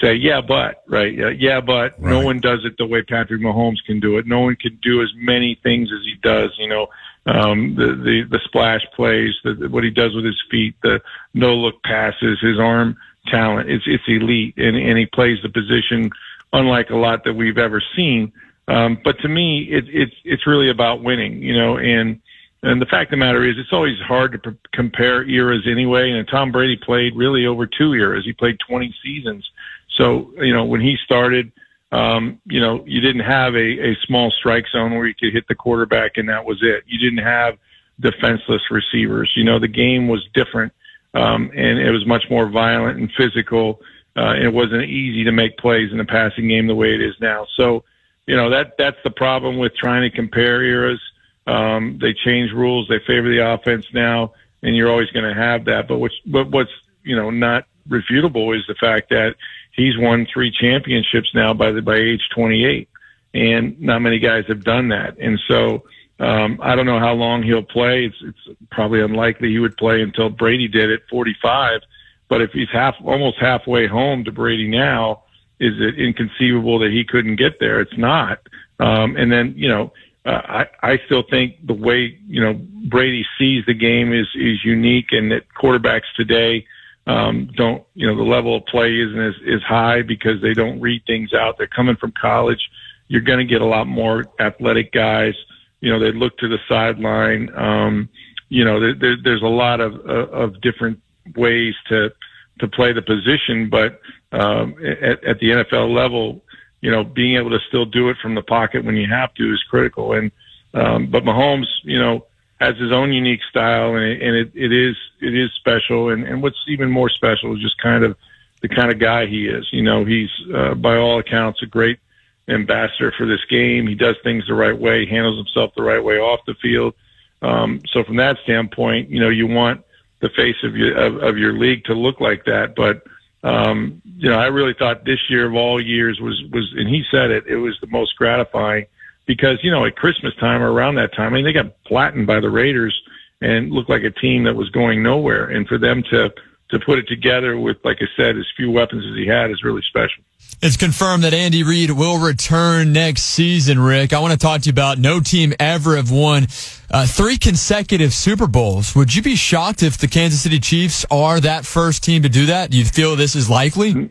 say, 0.01 0.15
"Yeah, 0.15 0.41
but 0.41 0.83
right, 0.89 1.13
yeah, 1.13 1.29
yeah 1.29 1.61
but 1.61 1.97
right. 1.97 2.11
no 2.11 2.19
one 2.19 2.41
does 2.41 2.65
it 2.65 2.75
the 2.77 2.85
way 2.85 3.03
Patrick 3.03 3.41
Mahomes 3.41 3.83
can 3.85 4.01
do 4.01 4.17
it. 4.17 4.27
No 4.27 4.41
one 4.41 4.57
can 4.57 4.77
do 4.81 5.01
as 5.01 5.09
many 5.15 5.57
things 5.63 5.89
as 5.93 6.03
he 6.03 6.15
does. 6.21 6.51
You 6.57 6.67
know, 6.67 6.87
um, 7.25 7.75
the, 7.75 7.87
the, 7.87 8.23
the 8.29 8.39
splash 8.45 8.81
plays, 8.95 9.33
the, 9.43 9.67
what 9.69 9.83
he 9.83 9.89
does 9.89 10.13
with 10.13 10.25
his 10.25 10.41
feet, 10.51 10.75
the 10.83 11.01
no 11.33 11.55
look 11.55 11.81
passes, 11.83 12.39
his 12.41 12.59
arm 12.59 12.97
talent. 13.27 13.69
It's, 13.69 13.85
it's 13.87 14.03
elite 14.07 14.55
and, 14.57 14.75
and 14.75 14.97
he 14.97 15.05
plays 15.05 15.37
the 15.41 15.49
position 15.49 16.09
unlike 16.51 16.89
a 16.89 16.95
lot 16.95 17.23
that 17.23 17.33
we've 17.33 17.57
ever 17.57 17.81
seen. 17.95 18.31
Um, 18.67 18.99
but 19.03 19.19
to 19.19 19.29
me, 19.29 19.67
it, 19.69 19.85
it's, 19.87 20.15
it's 20.23 20.47
really 20.47 20.69
about 20.69 21.03
winning, 21.03 21.41
you 21.41 21.57
know, 21.57 21.77
and, 21.77 22.19
and 22.61 22.81
the 22.81 22.85
fact 22.85 23.11
of 23.11 23.11
the 23.11 23.25
matter 23.25 23.43
is 23.43 23.55
it's 23.57 23.73
always 23.73 23.99
hard 23.99 24.33
to 24.33 24.37
pr- 24.37 24.57
compare 24.73 25.27
eras 25.27 25.67
anyway. 25.69 26.11
And 26.11 26.27
Tom 26.27 26.51
Brady 26.51 26.77
played 26.77 27.15
really 27.15 27.45
over 27.45 27.65
two 27.67 27.93
eras. 27.93 28.23
He 28.25 28.33
played 28.33 28.57
20 28.67 28.93
seasons. 29.03 29.49
So, 29.97 30.31
you 30.37 30.53
know, 30.53 30.63
when 30.63 30.79
he 30.81 30.97
started, 31.03 31.51
um, 31.93 32.41
you 32.45 32.59
know, 32.59 32.83
you 32.87 33.01
didn't 33.01 33.21
have 33.21 33.53
a, 33.53 33.91
a 33.91 33.95
small 34.07 34.31
strike 34.31 34.65
zone 34.71 34.95
where 34.95 35.05
you 35.05 35.13
could 35.13 35.31
hit 35.31 35.47
the 35.47 35.53
quarterback 35.53 36.17
and 36.17 36.27
that 36.27 36.43
was 36.43 36.57
it. 36.63 36.83
You 36.87 36.97
didn't 36.97 37.23
have 37.23 37.59
defenseless 37.99 38.63
receivers. 38.71 39.31
You 39.35 39.43
know, 39.43 39.59
the 39.59 39.67
game 39.67 40.07
was 40.07 40.27
different, 40.33 40.73
um, 41.13 41.51
and 41.55 41.77
it 41.77 41.91
was 41.91 42.03
much 42.07 42.23
more 42.31 42.49
violent 42.49 42.97
and 42.97 43.11
physical. 43.15 43.79
Uh, 44.15 44.33
and 44.33 44.43
it 44.43 44.53
wasn't 44.53 44.83
easy 44.83 45.23
to 45.23 45.31
make 45.31 45.57
plays 45.57 45.91
in 45.91 45.99
the 45.99 46.05
passing 46.05 46.47
game 46.47 46.65
the 46.65 46.75
way 46.75 46.95
it 46.95 47.01
is 47.01 47.15
now. 47.19 47.45
So, 47.55 47.83
you 48.25 48.35
know, 48.35 48.49
that, 48.49 48.73
that's 48.77 48.97
the 49.03 49.11
problem 49.11 49.59
with 49.59 49.75
trying 49.75 50.09
to 50.09 50.15
compare 50.15 50.63
eras. 50.63 51.01
Um, 51.45 51.99
they 52.01 52.13
change 52.13 52.51
rules. 52.53 52.87
They 52.87 52.99
favor 53.05 53.29
the 53.29 53.53
offense 53.53 53.85
now, 53.93 54.33
and 54.63 54.75
you're 54.75 54.89
always 54.89 55.09
going 55.11 55.25
to 55.31 55.39
have 55.39 55.65
that. 55.65 55.87
But 55.87 55.99
what's, 55.99 56.15
but 56.25 56.49
what's, 56.49 56.71
you 57.03 57.15
know, 57.15 57.29
not 57.29 57.65
refutable 57.87 58.57
is 58.57 58.63
the 58.67 58.75
fact 58.75 59.09
that 59.09 59.35
he's 59.71 59.97
won 59.97 60.27
three 60.31 60.51
championships 60.51 61.29
now 61.33 61.53
by 61.53 61.71
the 61.71 61.81
by 61.81 61.95
age 61.95 62.21
28, 62.35 62.87
and 63.33 63.79
not 63.81 63.99
many 63.99 64.19
guys 64.19 64.45
have 64.47 64.63
done 64.63 64.89
that. 64.89 65.17
And 65.19 65.39
so 65.47 65.83
um, 66.19 66.59
I 66.61 66.75
don't 66.75 66.85
know 66.85 66.99
how 66.99 67.13
long 67.13 67.43
he'll 67.43 67.63
play. 67.63 68.05
It's 68.05 68.15
it's 68.21 68.57
probably 68.71 69.01
unlikely 69.01 69.49
he 69.49 69.59
would 69.59 69.77
play 69.77 70.01
until 70.01 70.29
Brady 70.29 70.67
did 70.67 70.91
at 70.91 71.01
45. 71.09 71.81
But 72.29 72.41
if 72.41 72.51
he's 72.51 72.69
half 72.71 72.95
almost 73.03 73.37
halfway 73.39 73.87
home 73.87 74.23
to 74.23 74.31
Brady 74.31 74.67
now, 74.67 75.23
is 75.59 75.73
it 75.79 75.99
inconceivable 75.99 76.79
that 76.79 76.91
he 76.91 77.03
couldn't 77.03 77.35
get 77.35 77.59
there? 77.59 77.81
It's 77.81 77.97
not. 77.97 78.39
Um, 78.79 79.15
and 79.17 79.31
then 79.31 79.53
you 79.57 79.67
know. 79.67 79.91
Uh, 80.25 80.63
I, 80.81 80.91
I 80.93 80.99
still 81.05 81.23
think 81.29 81.57
the 81.67 81.73
way 81.73 82.17
you 82.29 82.39
know 82.39 82.53
Brady 82.53 83.25
sees 83.37 83.65
the 83.65 83.73
game 83.73 84.13
is 84.13 84.25
is 84.35 84.63
unique, 84.63 85.07
and 85.11 85.33
that 85.33 85.41
quarterbacks 85.53 86.07
today 86.15 86.65
um, 87.05 87.49
don't, 87.55 87.83
you 87.95 88.07
know, 88.07 88.15
the 88.15 88.23
level 88.23 88.55
of 88.55 88.65
play 88.65 88.99
isn't 88.99 89.19
as, 89.19 89.33
as 89.53 89.61
high 89.63 90.01
because 90.01 90.41
they 90.41 90.53
don't 90.53 90.79
read 90.79 91.03
things 91.05 91.33
out. 91.33 91.57
They're 91.57 91.67
coming 91.67 91.97
from 91.97 92.13
college. 92.19 92.69
You're 93.07 93.21
going 93.21 93.39
to 93.39 93.45
get 93.45 93.61
a 93.61 93.65
lot 93.65 93.87
more 93.87 94.25
athletic 94.39 94.91
guys. 94.93 95.33
You 95.81 95.91
know, 95.91 95.99
they 95.99 96.11
look 96.11 96.37
to 96.37 96.47
the 96.47 96.59
sideline. 96.69 97.53
Um, 97.55 98.09
you 98.47 98.63
know, 98.63 98.79
there, 98.79 98.95
there, 98.95 99.15
there's 99.21 99.41
a 99.41 99.47
lot 99.47 99.81
of, 99.81 99.95
of 100.05 100.61
different 100.61 101.01
ways 101.35 101.73
to, 101.89 102.13
to 102.59 102.67
play 102.67 102.93
the 102.93 103.01
position, 103.01 103.69
but, 103.69 103.99
um, 104.31 104.75
at, 104.83 105.23
at 105.23 105.39
the 105.39 105.49
NFL 105.49 105.93
level, 105.93 106.41
you 106.81 106.91
know, 106.91 107.03
being 107.03 107.35
able 107.35 107.49
to 107.49 107.59
still 107.67 107.85
do 107.85 108.09
it 108.09 108.17
from 108.21 108.35
the 108.35 108.41
pocket 108.41 108.85
when 108.85 108.95
you 108.95 109.07
have 109.09 109.33
to 109.33 109.53
is 109.53 109.63
critical. 109.69 110.13
And, 110.13 110.31
um, 110.73 111.07
but 111.07 111.23
Mahomes, 111.23 111.67
you 111.83 111.99
know, 111.99 112.25
has 112.63 112.77
his 112.77 112.91
own 112.91 113.11
unique 113.11 113.41
style, 113.49 113.95
and 113.95 114.03
it, 114.03 114.21
and 114.21 114.35
it, 114.35 114.51
it 114.55 114.71
is 114.71 114.95
it 115.21 115.35
is 115.35 115.51
special. 115.55 116.09
And, 116.09 116.23
and 116.23 116.41
what's 116.41 116.57
even 116.67 116.89
more 116.89 117.09
special 117.09 117.55
is 117.55 117.61
just 117.61 117.77
kind 117.81 118.03
of 118.03 118.15
the 118.61 118.69
kind 118.69 118.91
of 118.91 118.99
guy 118.99 119.25
he 119.25 119.47
is. 119.47 119.67
You 119.71 119.83
know, 119.83 120.05
he's 120.05 120.29
uh, 120.53 120.73
by 120.75 120.97
all 120.97 121.19
accounts 121.19 121.61
a 121.61 121.65
great 121.65 121.99
ambassador 122.47 123.13
for 123.17 123.25
this 123.25 123.43
game. 123.49 123.87
He 123.87 123.95
does 123.95 124.15
things 124.23 124.45
the 124.47 124.53
right 124.53 124.77
way, 124.77 125.05
handles 125.05 125.37
himself 125.37 125.73
the 125.75 125.83
right 125.83 126.03
way 126.03 126.17
off 126.17 126.39
the 126.45 126.55
field. 126.55 126.93
Um, 127.41 127.81
so 127.91 128.03
from 128.03 128.17
that 128.17 128.37
standpoint, 128.43 129.09
you 129.09 129.19
know, 129.19 129.29
you 129.29 129.47
want 129.47 129.83
the 130.21 130.29
face 130.29 130.55
of 130.63 130.75
your 130.75 130.97
of, 130.97 131.21
of 131.21 131.37
your 131.37 131.53
league 131.53 131.83
to 131.85 131.93
look 131.93 132.21
like 132.21 132.45
that. 132.45 132.75
But 132.75 133.03
um, 133.43 134.01
you 134.17 134.29
know, 134.29 134.39
I 134.39 134.45
really 134.45 134.73
thought 134.73 135.03
this 135.03 135.19
year 135.29 135.45
of 135.45 135.55
all 135.55 135.83
years 135.83 136.19
was 136.21 136.41
was, 136.51 136.73
and 136.77 136.87
he 136.87 137.03
said 137.11 137.31
it, 137.31 137.45
it 137.47 137.57
was 137.57 137.77
the 137.81 137.87
most 137.87 138.15
gratifying 138.15 138.85
because 139.25 139.59
you 139.63 139.71
know 139.71 139.85
at 139.85 139.95
Christmas 139.95 140.33
time 140.39 140.61
or 140.61 140.71
around 140.71 140.95
that 140.95 141.13
time, 141.15 141.33
I 141.33 141.37
mean 141.37 141.45
they 141.45 141.53
got 141.53 141.75
flattened 141.87 142.27
by 142.27 142.39
the 142.39 142.49
Raiders 142.49 142.99
and 143.41 143.71
looked 143.71 143.89
like 143.89 144.03
a 144.03 144.11
team 144.11 144.43
that 144.45 144.55
was 144.55 144.69
going 144.69 145.03
nowhere, 145.03 145.49
and 145.49 145.67
for 145.67 145.77
them 145.77 146.03
to 146.11 146.29
to 146.69 146.79
put 146.79 146.97
it 146.97 147.07
together 147.07 147.57
with, 147.57 147.77
like 147.83 147.97
I 148.01 148.05
said, 148.17 148.35
as 148.35 148.45
few 148.57 148.71
weapons 148.71 149.05
as 149.05 149.15
he 149.15 149.27
had 149.27 149.51
is 149.51 149.63
really 149.63 149.83
special. 149.87 150.23
It's 150.61 150.77
confirmed 150.77 151.23
that 151.23 151.33
Andy 151.33 151.63
Reid 151.63 151.91
will 151.91 152.17
return 152.17 152.93
next 152.93 153.23
season, 153.23 153.79
Rick. 153.79 154.13
I 154.13 154.19
want 154.19 154.31
to 154.31 154.39
talk 154.39 154.61
to 154.61 154.67
you 154.67 154.71
about 154.71 154.97
no 154.97 155.19
team 155.19 155.53
ever 155.59 155.95
have 155.95 156.09
won 156.09 156.47
uh, 156.89 157.05
three 157.05 157.37
consecutive 157.37 158.13
Super 158.13 158.47
Bowls. 158.47 158.95
Would 158.95 159.13
you 159.13 159.21
be 159.21 159.35
shocked 159.35 159.83
if 159.83 159.97
the 159.97 160.07
Kansas 160.07 160.41
City 160.41 160.59
Chiefs 160.59 161.05
are 161.11 161.39
that 161.41 161.65
first 161.65 162.03
team 162.03 162.23
to 162.23 162.29
do 162.29 162.47
that? 162.47 162.71
Do 162.71 162.77
you 162.77 162.85
feel 162.85 163.15
this 163.15 163.35
is 163.35 163.49
likely? 163.49 164.09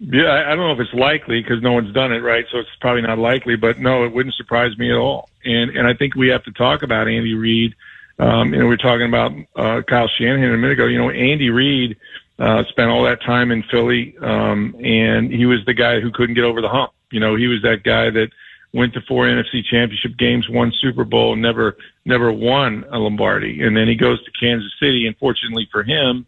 Yeah, 0.00 0.44
I 0.46 0.54
don't 0.54 0.58
know 0.58 0.72
if 0.72 0.80
it's 0.80 0.94
likely 0.94 1.42
because 1.42 1.60
no 1.60 1.72
one's 1.72 1.92
done 1.92 2.12
it, 2.12 2.20
right? 2.20 2.44
So 2.52 2.58
it's 2.58 2.68
probably 2.80 3.02
not 3.02 3.18
likely. 3.18 3.56
But 3.56 3.80
no, 3.80 4.04
it 4.04 4.12
wouldn't 4.12 4.34
surprise 4.36 4.76
me 4.78 4.90
at 4.90 4.96
all. 4.96 5.28
And 5.44 5.76
and 5.76 5.86
I 5.86 5.94
think 5.94 6.14
we 6.14 6.28
have 6.28 6.44
to 6.44 6.52
talk 6.52 6.82
about 6.82 7.08
Andy 7.08 7.34
Reid. 7.34 7.74
Um, 8.20 8.52
and 8.52 8.68
we 8.68 8.74
are 8.74 8.76
talking 8.76 9.06
about 9.06 9.32
uh, 9.56 9.82
Kyle 9.82 10.08
Shanahan 10.08 10.52
a 10.52 10.56
minute 10.56 10.72
ago. 10.72 10.86
You 10.86 10.98
know, 10.98 11.10
Andy 11.10 11.50
Reid 11.50 11.96
uh, 12.38 12.64
spent 12.68 12.90
all 12.90 13.04
that 13.04 13.22
time 13.22 13.50
in 13.50 13.62
Philly, 13.64 14.16
um, 14.20 14.74
and 14.82 15.32
he 15.32 15.46
was 15.46 15.64
the 15.66 15.74
guy 15.74 16.00
who 16.00 16.10
couldn't 16.10 16.34
get 16.34 16.44
over 16.44 16.60
the 16.60 16.68
hump. 16.68 16.92
You 17.10 17.20
know, 17.20 17.36
he 17.36 17.46
was 17.46 17.62
that 17.62 17.82
guy 17.84 18.10
that 18.10 18.28
went 18.72 18.92
to 18.94 19.00
four 19.02 19.26
NFC 19.26 19.64
Championship 19.64 20.16
games, 20.18 20.48
won 20.48 20.72
Super 20.80 21.04
Bowl, 21.04 21.36
never 21.36 21.76
never 22.04 22.32
won 22.32 22.84
a 22.90 22.98
Lombardi. 22.98 23.62
And 23.62 23.76
then 23.76 23.88
he 23.88 23.94
goes 23.94 24.22
to 24.24 24.30
Kansas 24.38 24.72
City, 24.80 25.06
and 25.06 25.16
fortunately 25.16 25.68
for 25.72 25.82
him, 25.82 26.26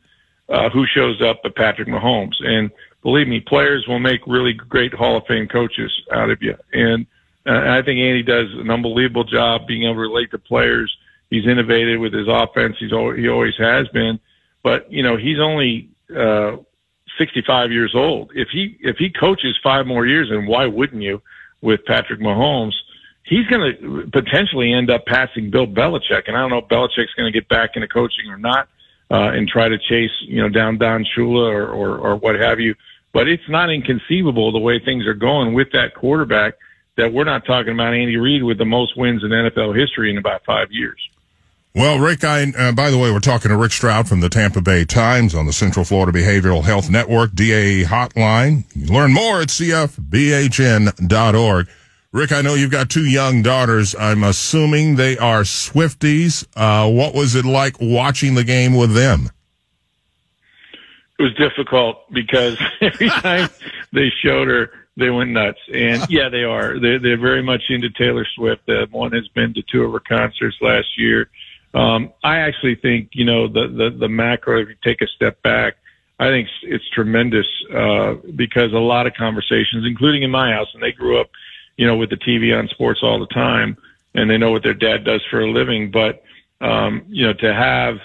uh, 0.48 0.70
who 0.70 0.86
shows 0.86 1.22
up 1.22 1.40
but 1.42 1.54
Patrick 1.54 1.88
Mahomes. 1.88 2.36
And 2.40 2.70
believe 3.02 3.28
me, 3.28 3.40
players 3.40 3.86
will 3.88 3.98
make 3.98 4.20
really 4.26 4.52
great 4.52 4.92
Hall 4.92 5.16
of 5.16 5.26
Fame 5.26 5.48
coaches 5.48 5.92
out 6.12 6.30
of 6.30 6.42
you. 6.42 6.56
And 6.72 7.06
uh, 7.46 7.78
I 7.78 7.82
think 7.82 7.98
Andy 7.98 8.22
does 8.22 8.46
an 8.54 8.70
unbelievable 8.70 9.24
job 9.24 9.66
being 9.66 9.84
able 9.84 9.94
to 9.94 10.00
relate 10.00 10.30
to 10.32 10.38
players. 10.38 10.94
He's 11.30 11.46
innovative 11.46 12.00
with 12.00 12.12
his 12.12 12.26
offense. 12.28 12.76
He's 12.78 12.92
always, 12.92 13.18
he 13.18 13.28
always 13.28 13.54
has 13.58 13.88
been. 13.88 14.20
But 14.62 14.90
you 14.92 15.02
know, 15.02 15.16
he's 15.16 15.38
only 15.38 15.88
uh, 16.14 16.56
65 17.18 17.72
years 17.72 17.92
old. 17.94 18.32
If 18.34 18.48
he 18.52 18.76
if 18.80 18.96
he 18.96 19.10
coaches 19.10 19.58
five 19.62 19.86
more 19.86 20.06
years, 20.06 20.30
and 20.30 20.46
why 20.46 20.66
wouldn't 20.66 21.02
you 21.02 21.22
with 21.60 21.84
Patrick 21.86 22.20
Mahomes? 22.20 22.74
He's 23.24 23.46
going 23.46 23.76
to 23.76 24.10
potentially 24.10 24.72
end 24.72 24.90
up 24.90 25.06
passing 25.06 25.50
Bill 25.50 25.66
Belichick, 25.66 26.24
and 26.26 26.36
I 26.36 26.40
don't 26.40 26.50
know 26.50 26.58
if 26.58 26.68
Belichick's 26.68 27.14
going 27.16 27.32
to 27.32 27.38
get 27.38 27.48
back 27.48 27.70
into 27.76 27.86
coaching 27.86 28.28
or 28.28 28.38
not, 28.38 28.68
uh, 29.10 29.30
and 29.32 29.48
try 29.48 29.68
to 29.68 29.78
chase 29.78 30.10
you 30.22 30.40
know 30.40 30.48
down 30.48 30.78
Don 30.78 31.04
Shula 31.04 31.52
or, 31.52 31.66
or 31.68 31.98
or 31.98 32.16
what 32.16 32.36
have 32.36 32.60
you 32.60 32.74
But 33.12 33.28
it's 33.28 33.48
not 33.48 33.70
inconceivable 33.70 34.52
the 34.52 34.58
way 34.58 34.78
things 34.78 35.06
are 35.06 35.14
going 35.14 35.54
with 35.54 35.72
that 35.72 35.94
quarterback 35.94 36.54
that 36.96 37.12
we're 37.12 37.24
not 37.24 37.44
talking 37.46 37.72
about 37.72 37.94
Andy 37.94 38.16
Reid 38.16 38.42
with 38.42 38.58
the 38.58 38.64
most 38.64 38.96
wins 38.96 39.22
in 39.24 39.30
NFL 39.30 39.78
history 39.78 40.10
in 40.10 40.18
about 40.18 40.44
five 40.44 40.70
years. 40.70 41.00
Well, 41.72 42.00
Rick, 42.00 42.24
I, 42.24 42.50
uh, 42.50 42.72
by 42.72 42.90
the 42.90 42.98
way, 42.98 43.12
we're 43.12 43.20
talking 43.20 43.48
to 43.50 43.56
Rick 43.56 43.70
Stroud 43.70 44.08
from 44.08 44.18
the 44.20 44.28
Tampa 44.28 44.60
Bay 44.60 44.84
Times 44.84 45.36
on 45.36 45.46
the 45.46 45.52
Central 45.52 45.84
Florida 45.84 46.10
Behavioral 46.18 46.64
Health 46.64 46.90
Network, 46.90 47.32
DA 47.32 47.84
hotline. 47.84 48.64
Learn 48.90 49.12
more 49.12 49.40
at 49.40 49.48
cfbhn.org. 49.48 50.08
Rick, 52.12 52.32
I 52.32 52.42
know 52.42 52.54
you've 52.54 52.72
got 52.72 52.90
two 52.90 53.04
young 53.04 53.40
daughters. 53.40 53.94
I'm 53.94 54.24
assuming 54.24 54.96
they 54.96 55.16
are 55.16 55.42
Swifties. 55.42 56.44
Uh, 56.56 56.90
what 56.90 57.14
was 57.14 57.36
it 57.36 57.44
like 57.44 57.76
watching 57.80 58.34
the 58.34 58.42
game 58.42 58.74
with 58.74 58.94
them? 58.94 59.30
It 61.20 61.22
was 61.22 61.34
difficult 61.34 62.10
because 62.12 62.58
every 62.80 63.08
time 63.22 63.48
they 63.92 64.10
showed 64.24 64.48
her, 64.48 64.72
they 64.96 65.10
went 65.10 65.30
nuts. 65.30 65.60
And 65.72 66.04
yeah, 66.10 66.28
they 66.28 66.42
are. 66.42 66.80
They're, 66.80 66.98
they're 66.98 67.20
very 67.20 67.44
much 67.44 67.62
into 67.68 67.90
Taylor 67.90 68.26
Swift. 68.34 68.68
Uh, 68.68 68.86
one 68.90 69.12
has 69.12 69.28
been 69.28 69.54
to 69.54 69.62
two 69.70 69.84
of 69.84 69.92
her 69.92 70.00
concerts 70.00 70.56
last 70.60 70.88
year. 70.98 71.30
Um, 71.74 72.12
I 72.24 72.38
actually 72.38 72.74
think, 72.74 73.10
you 73.12 73.24
know, 73.24 73.46
the, 73.46 73.68
the, 73.68 73.96
the 73.96 74.08
macro, 74.08 74.60
if 74.60 74.68
you 74.68 74.74
take 74.82 75.00
a 75.00 75.06
step 75.06 75.40
back, 75.42 75.74
I 76.18 76.26
think 76.26 76.48
it's 76.64 76.88
tremendous, 76.90 77.46
uh, 77.72 78.14
because 78.34 78.72
a 78.72 78.78
lot 78.78 79.06
of 79.06 79.14
conversations, 79.14 79.86
including 79.86 80.24
in 80.24 80.30
my 80.30 80.50
house, 80.50 80.68
and 80.74 80.82
they 80.82 80.92
grew 80.92 81.20
up, 81.20 81.30
you 81.80 81.86
know, 81.86 81.96
with 81.96 82.10
the 82.10 82.16
TV 82.16 82.54
on 82.54 82.68
sports 82.68 83.00
all 83.02 83.18
the 83.18 83.34
time 83.34 83.74
and 84.14 84.28
they 84.28 84.36
know 84.36 84.50
what 84.50 84.62
their 84.62 84.74
dad 84.74 85.02
does 85.02 85.22
for 85.30 85.40
a 85.40 85.50
living. 85.50 85.90
But, 85.90 86.22
um, 86.60 87.06
you 87.08 87.26
know, 87.26 87.32
to 87.32 87.54
have 87.54 87.96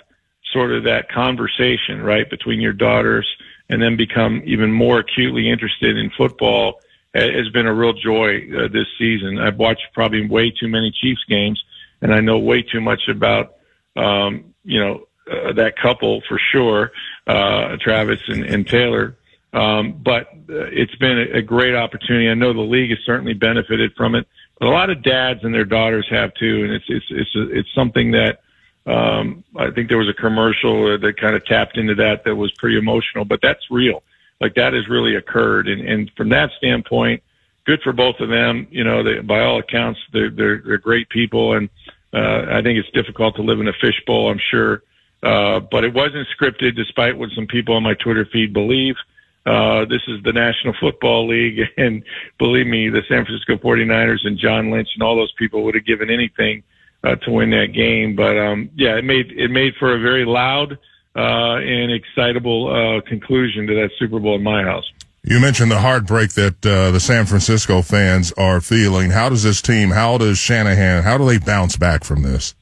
sort 0.54 0.72
of 0.72 0.86
that 0.86 1.12
conversation, 1.12 2.02
right, 2.02 2.30
between 2.30 2.62
your 2.62 2.72
daughters 2.72 3.28
and 3.68 3.82
then 3.82 3.98
become 3.98 4.42
even 4.46 4.72
more 4.72 5.00
acutely 5.00 5.52
interested 5.52 5.98
in 5.98 6.10
football 6.18 6.80
has 7.14 7.50
been 7.50 7.68
a 7.68 7.74
real 7.74 7.92
joy 7.92 8.48
uh, 8.58 8.70
this 8.70 8.88
season. 8.98 9.40
I've 9.40 9.58
watched 9.58 9.88
probably 9.94 10.26
way 10.26 10.52
too 10.52 10.70
many 10.70 10.94
Chiefs 11.02 11.26
games 11.28 11.62
and 12.02 12.14
I 12.14 12.22
know 12.22 12.40
way 12.40 12.62
too 12.62 12.80
much 12.80 13.10
about 13.10 13.56
um, 13.98 14.54
you 14.64 14.80
know, 14.80 15.08
uh, 15.30 15.52
that 15.54 15.78
couple 15.78 16.22
for 16.30 16.40
sure, 16.52 16.92
uh, 17.28 17.76
Travis 17.82 18.20
and, 18.28 18.46
and 18.46 18.66
Taylor. 18.66 19.18
Um, 19.56 20.02
but 20.04 20.28
uh, 20.50 20.68
it's 20.82 20.96
been 20.96 21.18
a, 21.18 21.38
a 21.38 21.42
great 21.42 21.76
opportunity. 21.76 22.30
I 22.30 22.34
know 22.34 22.52
the 22.52 22.60
league 22.60 22.90
has 22.90 23.00
certainly 23.06 23.34
benefited 23.34 23.94
from 23.96 24.14
it, 24.14 24.28
but 24.60 24.68
a 24.68 24.70
lot 24.70 24.90
of 24.90 25.02
dads 25.02 25.44
and 25.44 25.54
their 25.54 25.64
daughters 25.64 26.06
have 26.10 26.34
too. 26.34 26.66
And 26.66 26.74
it's, 26.74 26.86
it's, 26.90 27.06
it's, 27.10 27.32
it's 27.34 27.74
something 27.74 28.12
that, 28.12 28.42
um, 28.86 29.46
I 29.56 29.72
think 29.72 29.88
there 29.88 29.98
was 29.98 30.10
a 30.10 30.14
commercial 30.14 31.00
that 31.00 31.14
kind 31.18 31.36
of 31.36 31.46
tapped 31.46 31.78
into 31.78 31.96
that 31.96 32.26
that 32.26 32.36
was 32.36 32.52
pretty 32.60 32.78
emotional, 32.78 33.24
but 33.24 33.40
that's 33.42 33.72
real. 33.72 34.04
Like 34.42 34.56
that 34.56 34.74
has 34.74 34.90
really 34.90 35.16
occurred. 35.16 35.70
And, 35.70 35.82
and 35.88 36.12
from 36.18 36.30
that 36.30 36.52
standpoint, 36.58 37.24
good 37.66 37.82
for 37.82 37.94
both 37.94 38.20
of 38.20 38.30
them. 38.30 38.68
You 38.70 38.84
know, 38.84 39.04
they, 39.04 39.22
by 39.22 39.40
all 39.40 39.60
accounts, 39.60 40.02
they're, 40.12 40.30
they're, 40.30 40.62
they're 40.66 40.78
great 40.78 41.08
people. 41.10 41.54
And, 41.54 41.70
uh, 42.14 42.46
I 42.52 42.62
think 42.62 42.78
it's 42.78 42.92
difficult 42.92 43.38
to 43.38 43.42
live 43.42 43.62
in 43.62 43.70
a 43.70 43.74
fishbowl, 43.74 44.30
I'm 44.30 44.42
sure. 44.52 44.84
Uh, 45.24 45.62
but 45.62 45.86
it 45.86 45.94
wasn't 45.94 46.28
scripted, 46.38 46.76
despite 46.76 47.18
what 47.18 47.30
some 47.34 47.48
people 47.48 47.76
on 47.76 47.84
my 47.84 47.94
Twitter 47.94 48.26
feed 48.26 48.52
believe. 48.52 48.96
Uh, 48.98 49.02
this 49.46 50.02
is 50.08 50.24
the 50.24 50.34
National 50.34 50.74
Football 50.80 51.28
League, 51.28 51.60
and 51.78 52.04
believe 52.40 52.68
me, 52.68 52.90
the 52.90 53.04
San 53.08 53.26
Francisco 53.26 53.56
49ers 53.58 54.26
and 54.26 54.38
John 54.38 54.72
Lynch 54.72 54.90
and 54.96 55.04
all 55.04 55.16
those 55.16 55.34
people 55.34 55.64
would 55.64 55.76
have 55.76 55.86
given 55.86 56.10
anything 56.10 56.64
uh, 57.04 57.16
to 57.16 57.32
win 57.32 57.52
that 57.52 57.74
game. 57.74 58.16
But 58.16 58.38
um, 58.38 58.70
yeah, 58.76 58.98
it 58.98 59.04
made 59.04 59.32
it 59.32 59.52
made 59.52 59.76
for 59.80 59.96
a 59.96 60.00
very 60.00 60.26
loud 60.26 60.78
uh, 61.16 61.58
and 61.58 61.92
excitable 61.92 62.68
uh, 62.68 63.02
conclusion 63.08 63.68
to 63.68 63.76
that 63.76 63.92
Super 63.98 64.20
Bowl 64.20 64.36
in 64.36 64.44
my 64.44 64.64
house. 64.64 64.90
You 65.24 65.40
mentioned 65.40 65.72
the 65.72 65.80
heartbreak 65.80 66.34
that 66.34 66.64
uh, 66.66 66.92
the 66.92 67.00
San 67.00 67.26
Francisco 67.26 67.82
fans 67.82 68.32
are 68.34 68.62
feeling. 68.62 69.10
How 69.10 69.30
does 69.30 69.42
this 69.42 69.60
team, 69.60 69.90
how 69.90 70.20
does 70.20 70.38
Shanahan, 70.38 71.04
how 71.04 71.18
do 71.18 71.26
they 71.26 71.40
bounce 71.40 71.78
back 71.78 72.04
from 72.04 72.22
this? 72.22 72.54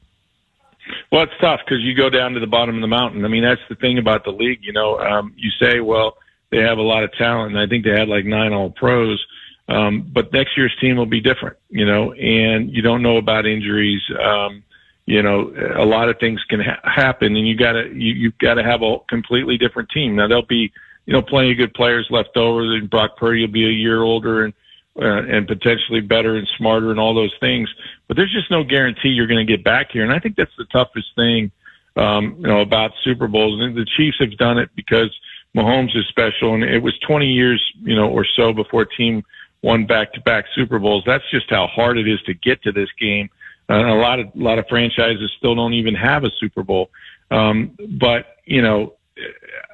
Well, 1.12 1.24
it's 1.24 1.32
tough 1.40 1.60
because 1.64 1.82
you 1.82 1.94
go 1.94 2.08
down 2.08 2.32
to 2.32 2.40
the 2.40 2.46
bottom 2.46 2.74
of 2.74 2.80
the 2.80 2.86
mountain. 2.88 3.24
I 3.24 3.28
mean, 3.28 3.42
that's 3.42 3.60
the 3.68 3.74
thing 3.74 3.98
about 3.98 4.24
the 4.24 4.30
league. 4.30 4.60
You 4.62 4.72
know, 4.72 4.98
um, 4.98 5.34
you 5.36 5.50
say, 5.60 5.80
well, 5.80 6.16
they 6.54 6.62
have 6.62 6.78
a 6.78 6.82
lot 6.82 7.04
of 7.04 7.12
talent, 7.14 7.52
and 7.52 7.60
I 7.60 7.66
think 7.66 7.84
they 7.84 7.90
had 7.90 8.08
like 8.08 8.24
nine 8.24 8.52
All 8.52 8.70
Pros. 8.70 9.24
Um, 9.66 10.10
but 10.12 10.32
next 10.32 10.56
year's 10.58 10.74
team 10.78 10.96
will 10.96 11.06
be 11.06 11.22
different, 11.22 11.56
you 11.70 11.86
know, 11.86 12.12
and 12.12 12.70
you 12.70 12.82
don't 12.82 13.02
know 13.02 13.16
about 13.16 13.46
injuries. 13.46 14.02
Um, 14.22 14.62
you 15.06 15.22
know, 15.22 15.52
a 15.76 15.86
lot 15.86 16.10
of 16.10 16.18
things 16.18 16.42
can 16.50 16.60
ha- 16.60 16.80
happen, 16.84 17.34
and 17.34 17.48
you 17.48 17.56
gotta 17.56 17.88
you, 17.92 18.12
you've 18.12 18.38
got 18.38 18.54
to 18.54 18.62
have 18.62 18.82
a 18.82 18.98
completely 19.08 19.56
different 19.56 19.88
team. 19.90 20.16
Now 20.16 20.28
there'll 20.28 20.46
be 20.46 20.72
you 21.06 21.12
know, 21.12 21.22
plenty 21.22 21.52
of 21.52 21.58
good 21.58 21.74
players 21.74 22.06
left 22.10 22.36
over. 22.36 22.62
And 22.74 22.88
Brock 22.88 23.16
Purdy 23.16 23.42
will 23.42 23.52
be 23.52 23.66
a 23.66 23.72
year 23.72 24.02
older 24.02 24.44
and 24.44 24.54
uh, 24.96 25.22
and 25.24 25.48
potentially 25.48 26.00
better 26.00 26.36
and 26.36 26.48
smarter 26.56 26.92
and 26.92 27.00
all 27.00 27.14
those 27.14 27.34
things. 27.40 27.68
But 28.06 28.16
there's 28.16 28.32
just 28.32 28.50
no 28.50 28.62
guarantee 28.62 29.08
you're 29.08 29.26
going 29.26 29.44
to 29.44 29.52
get 29.52 29.64
back 29.64 29.90
here. 29.90 30.04
And 30.04 30.12
I 30.12 30.20
think 30.20 30.36
that's 30.36 30.54
the 30.56 30.66
toughest 30.66 31.08
thing, 31.16 31.50
um, 31.96 32.36
you 32.38 32.46
know, 32.46 32.60
about 32.60 32.92
Super 33.02 33.26
Bowls. 33.26 33.60
And 33.60 33.76
the 33.76 33.86
Chiefs 33.96 34.18
have 34.20 34.36
done 34.38 34.58
it 34.58 34.70
because 34.76 35.10
Mahomes 35.56 35.96
is 35.96 36.06
special, 36.08 36.54
and 36.54 36.64
it 36.64 36.82
was 36.82 36.98
20 37.06 37.26
years, 37.26 37.62
you 37.82 37.94
know, 37.94 38.08
or 38.08 38.26
so 38.36 38.52
before 38.52 38.82
a 38.82 38.88
team 38.96 39.24
won 39.62 39.86
back-to-back 39.86 40.44
Super 40.54 40.78
Bowls. 40.78 41.04
That's 41.06 41.24
just 41.30 41.48
how 41.48 41.66
hard 41.66 41.96
it 41.96 42.08
is 42.08 42.20
to 42.22 42.34
get 42.34 42.62
to 42.62 42.72
this 42.72 42.88
game. 43.00 43.30
Uh, 43.70 43.86
a 43.86 43.96
lot 43.96 44.20
of 44.20 44.26
a 44.26 44.38
lot 44.38 44.58
of 44.58 44.66
franchises 44.68 45.32
still 45.38 45.54
don't 45.54 45.72
even 45.72 45.94
have 45.94 46.24
a 46.24 46.30
Super 46.38 46.62
Bowl. 46.62 46.90
Um, 47.30 47.76
but 47.98 48.36
you 48.44 48.60
know, 48.60 48.94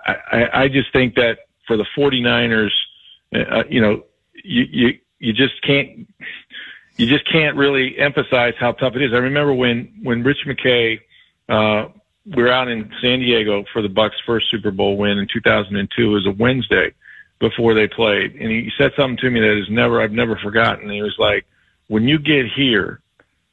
I, 0.06 0.48
I 0.52 0.68
just 0.68 0.92
think 0.92 1.16
that 1.16 1.38
for 1.66 1.76
the 1.76 1.86
49ers, 1.96 2.70
uh, 3.34 3.64
you 3.68 3.80
know, 3.80 4.04
you, 4.44 4.64
you, 4.70 4.98
you 5.18 5.32
just 5.32 5.60
can't, 5.62 6.08
you 6.96 7.06
just 7.06 7.30
can't 7.30 7.56
really 7.56 7.98
emphasize 7.98 8.54
how 8.58 8.72
tough 8.72 8.96
it 8.96 9.02
is. 9.02 9.12
I 9.12 9.18
remember 9.18 9.54
when, 9.54 9.92
when 10.02 10.22
Rich 10.22 10.46
McKay, 10.46 11.00
uh, 11.48 11.88
we 12.26 12.42
were 12.42 12.52
out 12.52 12.68
in 12.68 12.90
San 13.00 13.20
Diego 13.20 13.64
for 13.72 13.82
the 13.82 13.88
Bucs' 13.88 14.12
first 14.26 14.50
Super 14.50 14.70
Bowl 14.70 14.96
win 14.96 15.18
in 15.18 15.26
2002. 15.32 16.02
It 16.02 16.08
was 16.08 16.26
a 16.26 16.30
Wednesday 16.30 16.92
before 17.38 17.74
they 17.74 17.88
played, 17.88 18.34
and 18.34 18.50
he 18.50 18.70
said 18.76 18.92
something 18.96 19.16
to 19.18 19.30
me 19.30 19.40
that 19.40 19.58
is 19.58 19.70
never 19.70 20.00
I've 20.00 20.12
never 20.12 20.36
forgotten. 20.36 20.90
He 20.90 21.02
was 21.02 21.16
like, 21.18 21.46
"When 21.88 22.06
you 22.06 22.18
get 22.18 22.46
here, 22.54 23.00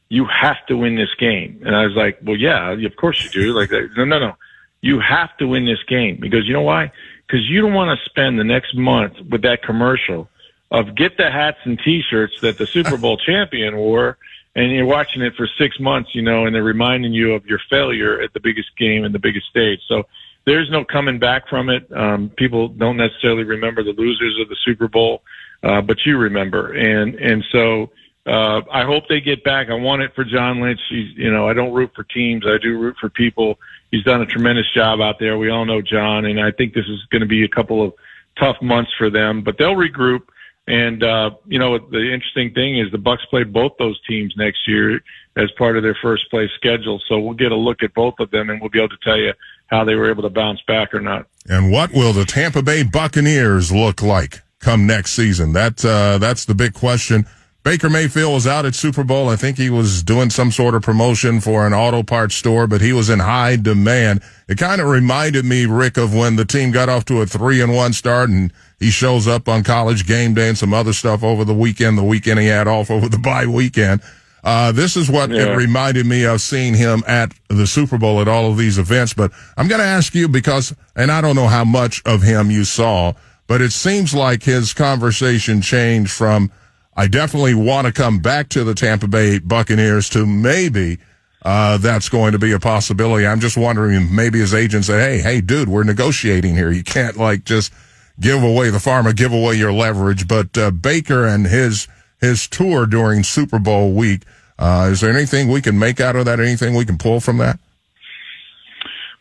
you 0.09 0.25
have 0.25 0.65
to 0.67 0.77
win 0.77 0.95
this 0.95 1.13
game." 1.17 1.61
And 1.65 1.75
I 1.75 1.85
was 1.85 1.95
like, 1.95 2.19
"Well, 2.21 2.35
yeah, 2.35 2.71
of 2.71 2.95
course 2.97 3.23
you 3.23 3.29
do." 3.29 3.53
Like, 3.53 3.71
no, 3.71 4.03
no, 4.03 4.19
no. 4.19 4.35
You 4.81 4.99
have 4.99 5.35
to 5.37 5.47
win 5.47 5.65
this 5.65 5.81
game 5.87 6.17
because 6.19 6.45
you 6.45 6.53
know 6.53 6.61
why? 6.61 6.91
Because 7.25 7.47
you 7.49 7.61
don't 7.61 7.73
want 7.73 7.97
to 7.97 8.05
spend 8.09 8.37
the 8.37 8.43
next 8.43 8.75
month 8.75 9.13
with 9.29 9.41
that 9.43 9.63
commercial 9.63 10.29
of 10.69 10.95
get 10.95 11.17
the 11.17 11.31
hats 11.31 11.57
and 11.63 11.79
t-shirts 11.79 12.41
that 12.41 12.57
the 12.57 12.67
Super 12.67 12.97
Bowl 12.97 13.17
champion 13.25 13.77
wore 13.77 14.17
and 14.57 14.71
you're 14.71 14.85
watching 14.85 15.21
it 15.21 15.33
for 15.35 15.47
six 15.57 15.79
months, 15.79 16.13
you 16.13 16.21
know, 16.21 16.45
and 16.45 16.53
they're 16.53 16.63
reminding 16.63 17.13
you 17.13 17.33
of 17.33 17.45
your 17.45 17.59
failure 17.69 18.19
at 18.21 18.33
the 18.33 18.39
biggest 18.39 18.75
game 18.77 19.05
and 19.05 19.15
the 19.15 19.19
biggest 19.19 19.47
stage. 19.47 19.79
So 19.87 20.03
there's 20.45 20.69
no 20.69 20.83
coming 20.83 21.19
back 21.19 21.47
from 21.47 21.69
it. 21.69 21.87
Um, 21.95 22.29
people 22.37 22.67
don't 22.67 22.97
necessarily 22.97 23.43
remember 23.43 23.83
the 23.83 23.93
losers 23.93 24.37
of 24.41 24.49
the 24.49 24.57
Super 24.65 24.87
Bowl, 24.87 25.23
uh, 25.63 25.81
but 25.81 25.97
you 26.05 26.17
remember. 26.17 26.73
And, 26.73 27.15
and 27.15 27.43
so, 27.51 27.91
uh, 28.25 28.61
I 28.69 28.83
hope 28.83 29.07
they 29.07 29.21
get 29.21 29.45
back. 29.45 29.69
I 29.69 29.73
want 29.75 30.01
it 30.01 30.13
for 30.13 30.25
John 30.25 30.59
Lynch. 30.59 30.81
He's, 30.89 31.15
you 31.15 31.31
know, 31.31 31.47
I 31.47 31.53
don't 31.53 31.73
root 31.73 31.91
for 31.95 32.03
teams. 32.03 32.43
I 32.45 32.57
do 32.61 32.77
root 32.77 32.97
for 32.99 33.09
people 33.09 33.57
he's 33.91 34.03
done 34.03 34.21
a 34.21 34.25
tremendous 34.25 34.65
job 34.73 35.01
out 35.01 35.19
there. 35.19 35.37
We 35.37 35.49
all 35.49 35.65
know 35.65 35.81
John, 35.81 36.25
and 36.25 36.39
I 36.39 36.51
think 36.51 36.73
this 36.73 36.85
is 36.85 37.03
going 37.11 37.21
to 37.21 37.27
be 37.27 37.43
a 37.43 37.47
couple 37.47 37.83
of 37.83 37.93
tough 38.39 38.61
months 38.61 38.91
for 38.97 39.09
them, 39.09 39.41
but 39.41 39.57
they'll 39.57 39.75
regroup. 39.75 40.23
And 40.67 41.01
uh, 41.01 41.31
you 41.47 41.59
know, 41.59 41.77
the 41.77 42.11
interesting 42.13 42.53
thing 42.53 42.77
is 42.77 42.91
the 42.91 42.97
Bucs 42.97 43.25
play 43.29 43.43
both 43.43 43.73
those 43.79 43.99
teams 44.05 44.33
next 44.37 44.67
year 44.67 45.01
as 45.37 45.49
part 45.57 45.77
of 45.77 45.83
their 45.83 45.97
first 46.01 46.29
place 46.29 46.49
schedule. 46.55 47.01
So 47.07 47.19
we'll 47.19 47.35
get 47.35 47.53
a 47.53 47.55
look 47.55 47.83
at 47.83 47.93
both 47.93 48.15
of 48.19 48.31
them, 48.31 48.49
and 48.49 48.59
we'll 48.59 48.69
be 48.69 48.79
able 48.79 48.89
to 48.89 48.97
tell 49.03 49.17
you 49.17 49.33
how 49.67 49.85
they 49.85 49.95
were 49.95 50.09
able 50.09 50.23
to 50.23 50.29
bounce 50.29 50.61
back 50.67 50.93
or 50.93 50.99
not. 50.99 51.27
And 51.47 51.71
what 51.71 51.93
will 51.93 52.11
the 52.11 52.25
Tampa 52.25 52.61
Bay 52.61 52.83
Buccaneers 52.83 53.71
look 53.71 54.01
like 54.01 54.41
come 54.59 54.85
next 54.85 55.11
season? 55.11 55.53
That 55.53 55.85
uh, 55.85 56.17
that's 56.17 56.43
the 56.43 56.55
big 56.55 56.73
question. 56.73 57.25
Baker 57.67 57.89
Mayfield 57.89 58.33
was 58.33 58.47
out 58.47 58.65
at 58.65 58.75
Super 58.75 59.03
Bowl. 59.03 59.27
I 59.27 59.35
think 59.35 59.57
he 59.57 59.69
was 59.69 60.01
doing 60.01 60.29
some 60.29 60.51
sort 60.51 60.73
of 60.73 60.83
promotion 60.83 61.41
for 61.41 61.67
an 61.67 61.73
auto 61.73 62.01
parts 62.01 62.35
store, 62.35 62.65
but 62.65 62.79
he 62.79 62.93
was 62.93 63.09
in 63.09 63.19
high 63.19 63.57
demand. 63.57 64.21
It 64.47 64.57
kind 64.57 64.79
of 64.79 64.87
reminded 64.87 65.43
me, 65.43 65.65
Rick, 65.65 65.97
of 65.97 66.15
when 66.15 66.37
the 66.37 66.45
team 66.45 66.71
got 66.71 66.87
off 66.87 67.03
to 67.05 67.19
a 67.19 67.25
three 67.25 67.59
and 67.59 67.75
one 67.75 67.91
start 67.91 68.29
and 68.29 68.53
he 68.79 68.89
shows 68.89 69.27
up 69.27 69.49
on 69.49 69.65
college 69.65 70.07
game 70.07 70.33
day 70.33 70.47
and 70.47 70.57
some 70.57 70.73
other 70.73 70.93
stuff 70.93 71.25
over 71.25 71.43
the 71.43 71.53
weekend, 71.53 71.97
the 71.97 72.05
weekend 72.05 72.39
he 72.39 72.47
had 72.47 72.69
off 72.69 72.89
over 72.89 73.09
the 73.09 73.17
bye 73.17 73.45
weekend. 73.45 73.99
Uh, 74.45 74.71
this 74.71 74.95
is 74.95 75.11
what 75.11 75.29
yeah. 75.29 75.47
it 75.47 75.57
reminded 75.57 76.05
me 76.05 76.23
of 76.25 76.39
seeing 76.39 76.73
him 76.73 77.03
at 77.05 77.33
the 77.49 77.67
Super 77.67 77.97
Bowl 77.97 78.21
at 78.21 78.29
all 78.29 78.49
of 78.49 78.55
these 78.57 78.77
events. 78.77 79.13
But 79.13 79.33
I'm 79.57 79.67
going 79.67 79.81
to 79.81 79.87
ask 79.87 80.15
you 80.15 80.29
because, 80.29 80.73
and 80.95 81.11
I 81.11 81.19
don't 81.19 81.35
know 81.35 81.47
how 81.47 81.65
much 81.65 82.01
of 82.05 82.21
him 82.21 82.49
you 82.49 82.63
saw, 82.63 83.11
but 83.45 83.59
it 83.59 83.73
seems 83.73 84.13
like 84.13 84.43
his 84.43 84.73
conversation 84.73 85.61
changed 85.61 86.11
from, 86.11 86.49
I 86.97 87.07
definitely 87.07 87.53
want 87.53 87.85
to 87.85 87.93
come 87.93 88.19
back 88.19 88.49
to 88.49 88.63
the 88.63 88.73
Tampa 88.73 89.07
Bay 89.07 89.37
Buccaneers 89.37 90.09
to 90.09 90.25
maybe 90.25 90.97
uh, 91.43 91.77
that's 91.77 92.09
going 92.09 92.31
to 92.31 92.39
be 92.39 92.51
a 92.53 92.59
possibility. 92.59 93.27
I'm 93.27 93.39
just 93.39 93.55
wondering 93.55 94.13
maybe 94.13 94.39
his 94.39 94.55
agent 94.55 94.85
say, 94.85 94.99
hey, 94.99 95.19
hey, 95.19 95.41
dude, 95.41 95.69
we're 95.69 95.83
negotiating 95.83 96.55
here. 96.55 96.71
You 96.71 96.83
can't 96.83 97.15
like 97.15 97.43
just 97.43 97.71
give 98.19 98.41
away 98.41 98.71
the 98.71 98.79
pharma, 98.79 99.15
give 99.15 99.31
away 99.31 99.53
your 99.53 99.71
leverage. 99.71 100.27
But 100.27 100.57
uh, 100.57 100.71
Baker 100.71 101.25
and 101.25 101.45
his 101.45 101.87
his 102.19 102.47
tour 102.47 102.87
during 102.87 103.23
Super 103.23 103.59
Bowl 103.59 103.93
week. 103.93 104.23
Uh, 104.57 104.89
is 104.91 105.01
there 105.01 105.15
anything 105.15 105.49
we 105.49 105.61
can 105.61 105.77
make 105.77 106.01
out 106.01 106.15
of 106.15 106.25
that? 106.25 106.39
Anything 106.39 106.73
we 106.73 106.83
can 106.83 106.97
pull 106.97 107.19
from 107.19 107.37
that? 107.37 107.59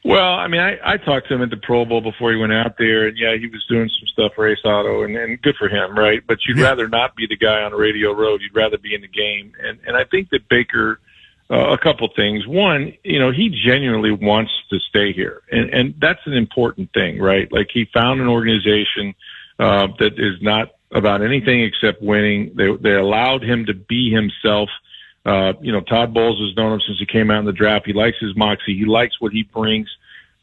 Well, 0.07 0.35
I 0.35 0.47
mean, 0.47 0.61
I, 0.61 0.79
I 0.85 0.97
talked 0.99 1.27
to 1.29 1.35
him 1.35 1.43
at 1.43 1.51
the 1.51 1.57
Pro 1.57 1.85
Bowl 1.85 2.01
before 2.01 2.31
he 2.31 2.39
went 2.39 2.53
out 2.53 2.79
there, 2.79 3.09
and 3.09 3.19
yeah, 3.19 3.37
he 3.37 3.49
was 3.49 3.67
doing 3.69 3.91
some 3.99 4.07
stuff 4.07 4.33
for 4.37 4.47
Ace 4.47 4.65
Auto, 4.65 5.03
and, 5.03 5.17
and 5.17 5.43
good 5.43 5.57
for 5.57 5.69
him, 5.69 5.99
right? 5.99 6.23
But 6.25 6.39
you'd 6.47 6.59
yeah. 6.59 6.67
rather 6.67 6.87
not 6.87 7.17
be 7.17 7.27
the 7.27 7.37
guy 7.37 7.63
on 7.63 7.73
radio 7.73 8.13
row. 8.13 8.37
You'd 8.39 8.55
rather 8.55 8.79
be 8.79 8.95
in 8.95 9.01
the 9.01 9.09
game, 9.09 9.53
and 9.61 9.81
and 9.85 9.97
I 9.97 10.05
think 10.05 10.31
that 10.31 10.49
Baker, 10.49 11.01
uh, 11.51 11.73
a 11.73 11.79
couple 11.79 12.09
things. 12.15 12.47
One, 12.47 12.93
you 13.03 13.19
know, 13.19 13.33
he 13.33 13.49
genuinely 13.49 14.13
wants 14.13 14.53
to 14.71 14.79
stay 14.89 15.13
here, 15.13 15.43
and 15.51 15.71
and 15.71 15.95
that's 16.01 16.25
an 16.27 16.35
important 16.35 16.93
thing, 16.93 17.19
right? 17.19 17.51
Like 17.51 17.71
he 17.75 17.89
found 17.93 18.21
an 18.21 18.29
organization 18.29 19.13
uh, 19.59 19.89
that 19.99 20.21
is 20.21 20.41
not 20.41 20.77
about 20.93 21.21
anything 21.21 21.65
except 21.65 22.01
winning. 22.01 22.53
They 22.55 22.69
they 22.81 22.95
allowed 22.95 23.43
him 23.43 23.67
to 23.67 23.75
be 23.75 24.13
himself. 24.13 24.69
Uh, 25.27 25.55
you 25.61 25.73
know, 25.73 25.81
Todd 25.81 26.15
Bowles 26.15 26.39
has 26.39 26.57
known 26.57 26.75
him 26.75 26.81
since 26.87 27.01
he 27.01 27.07
came 27.07 27.33
out 27.33 27.41
in 27.41 27.47
the 27.47 27.53
draft. 27.53 27.85
He 27.85 27.93
likes 27.93 28.17
his 28.21 28.37
moxie. 28.37 28.79
He 28.79 28.85
likes 28.85 29.21
what 29.21 29.33
he 29.33 29.43
brings 29.43 29.89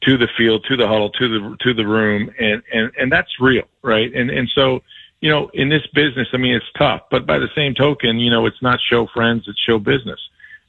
to 0.01 0.17
the 0.17 0.27
field, 0.37 0.65
to 0.67 0.75
the 0.75 0.85
huddle, 0.85 1.09
to 1.11 1.27
the 1.29 1.57
to 1.61 1.73
the 1.73 1.87
room, 1.87 2.29
and 2.37 2.61
and 2.73 2.91
and 2.99 3.09
that's 3.09 3.39
real, 3.39 3.63
right? 3.81 4.13
And 4.13 4.29
and 4.29 4.49
so, 4.53 4.83
you 5.21 5.29
know, 5.29 5.49
in 5.53 5.69
this 5.69 5.87
business, 5.93 6.27
I 6.33 6.37
mean, 6.37 6.55
it's 6.55 6.65
tough, 6.77 7.03
but 7.09 7.25
by 7.25 7.39
the 7.39 7.47
same 7.55 7.73
token, 7.73 8.19
you 8.19 8.29
know, 8.29 8.45
it's 8.45 8.61
not 8.61 8.79
show 8.81 9.07
friends, 9.07 9.45
it's 9.47 9.59
show 9.59 9.79
business. 9.79 10.19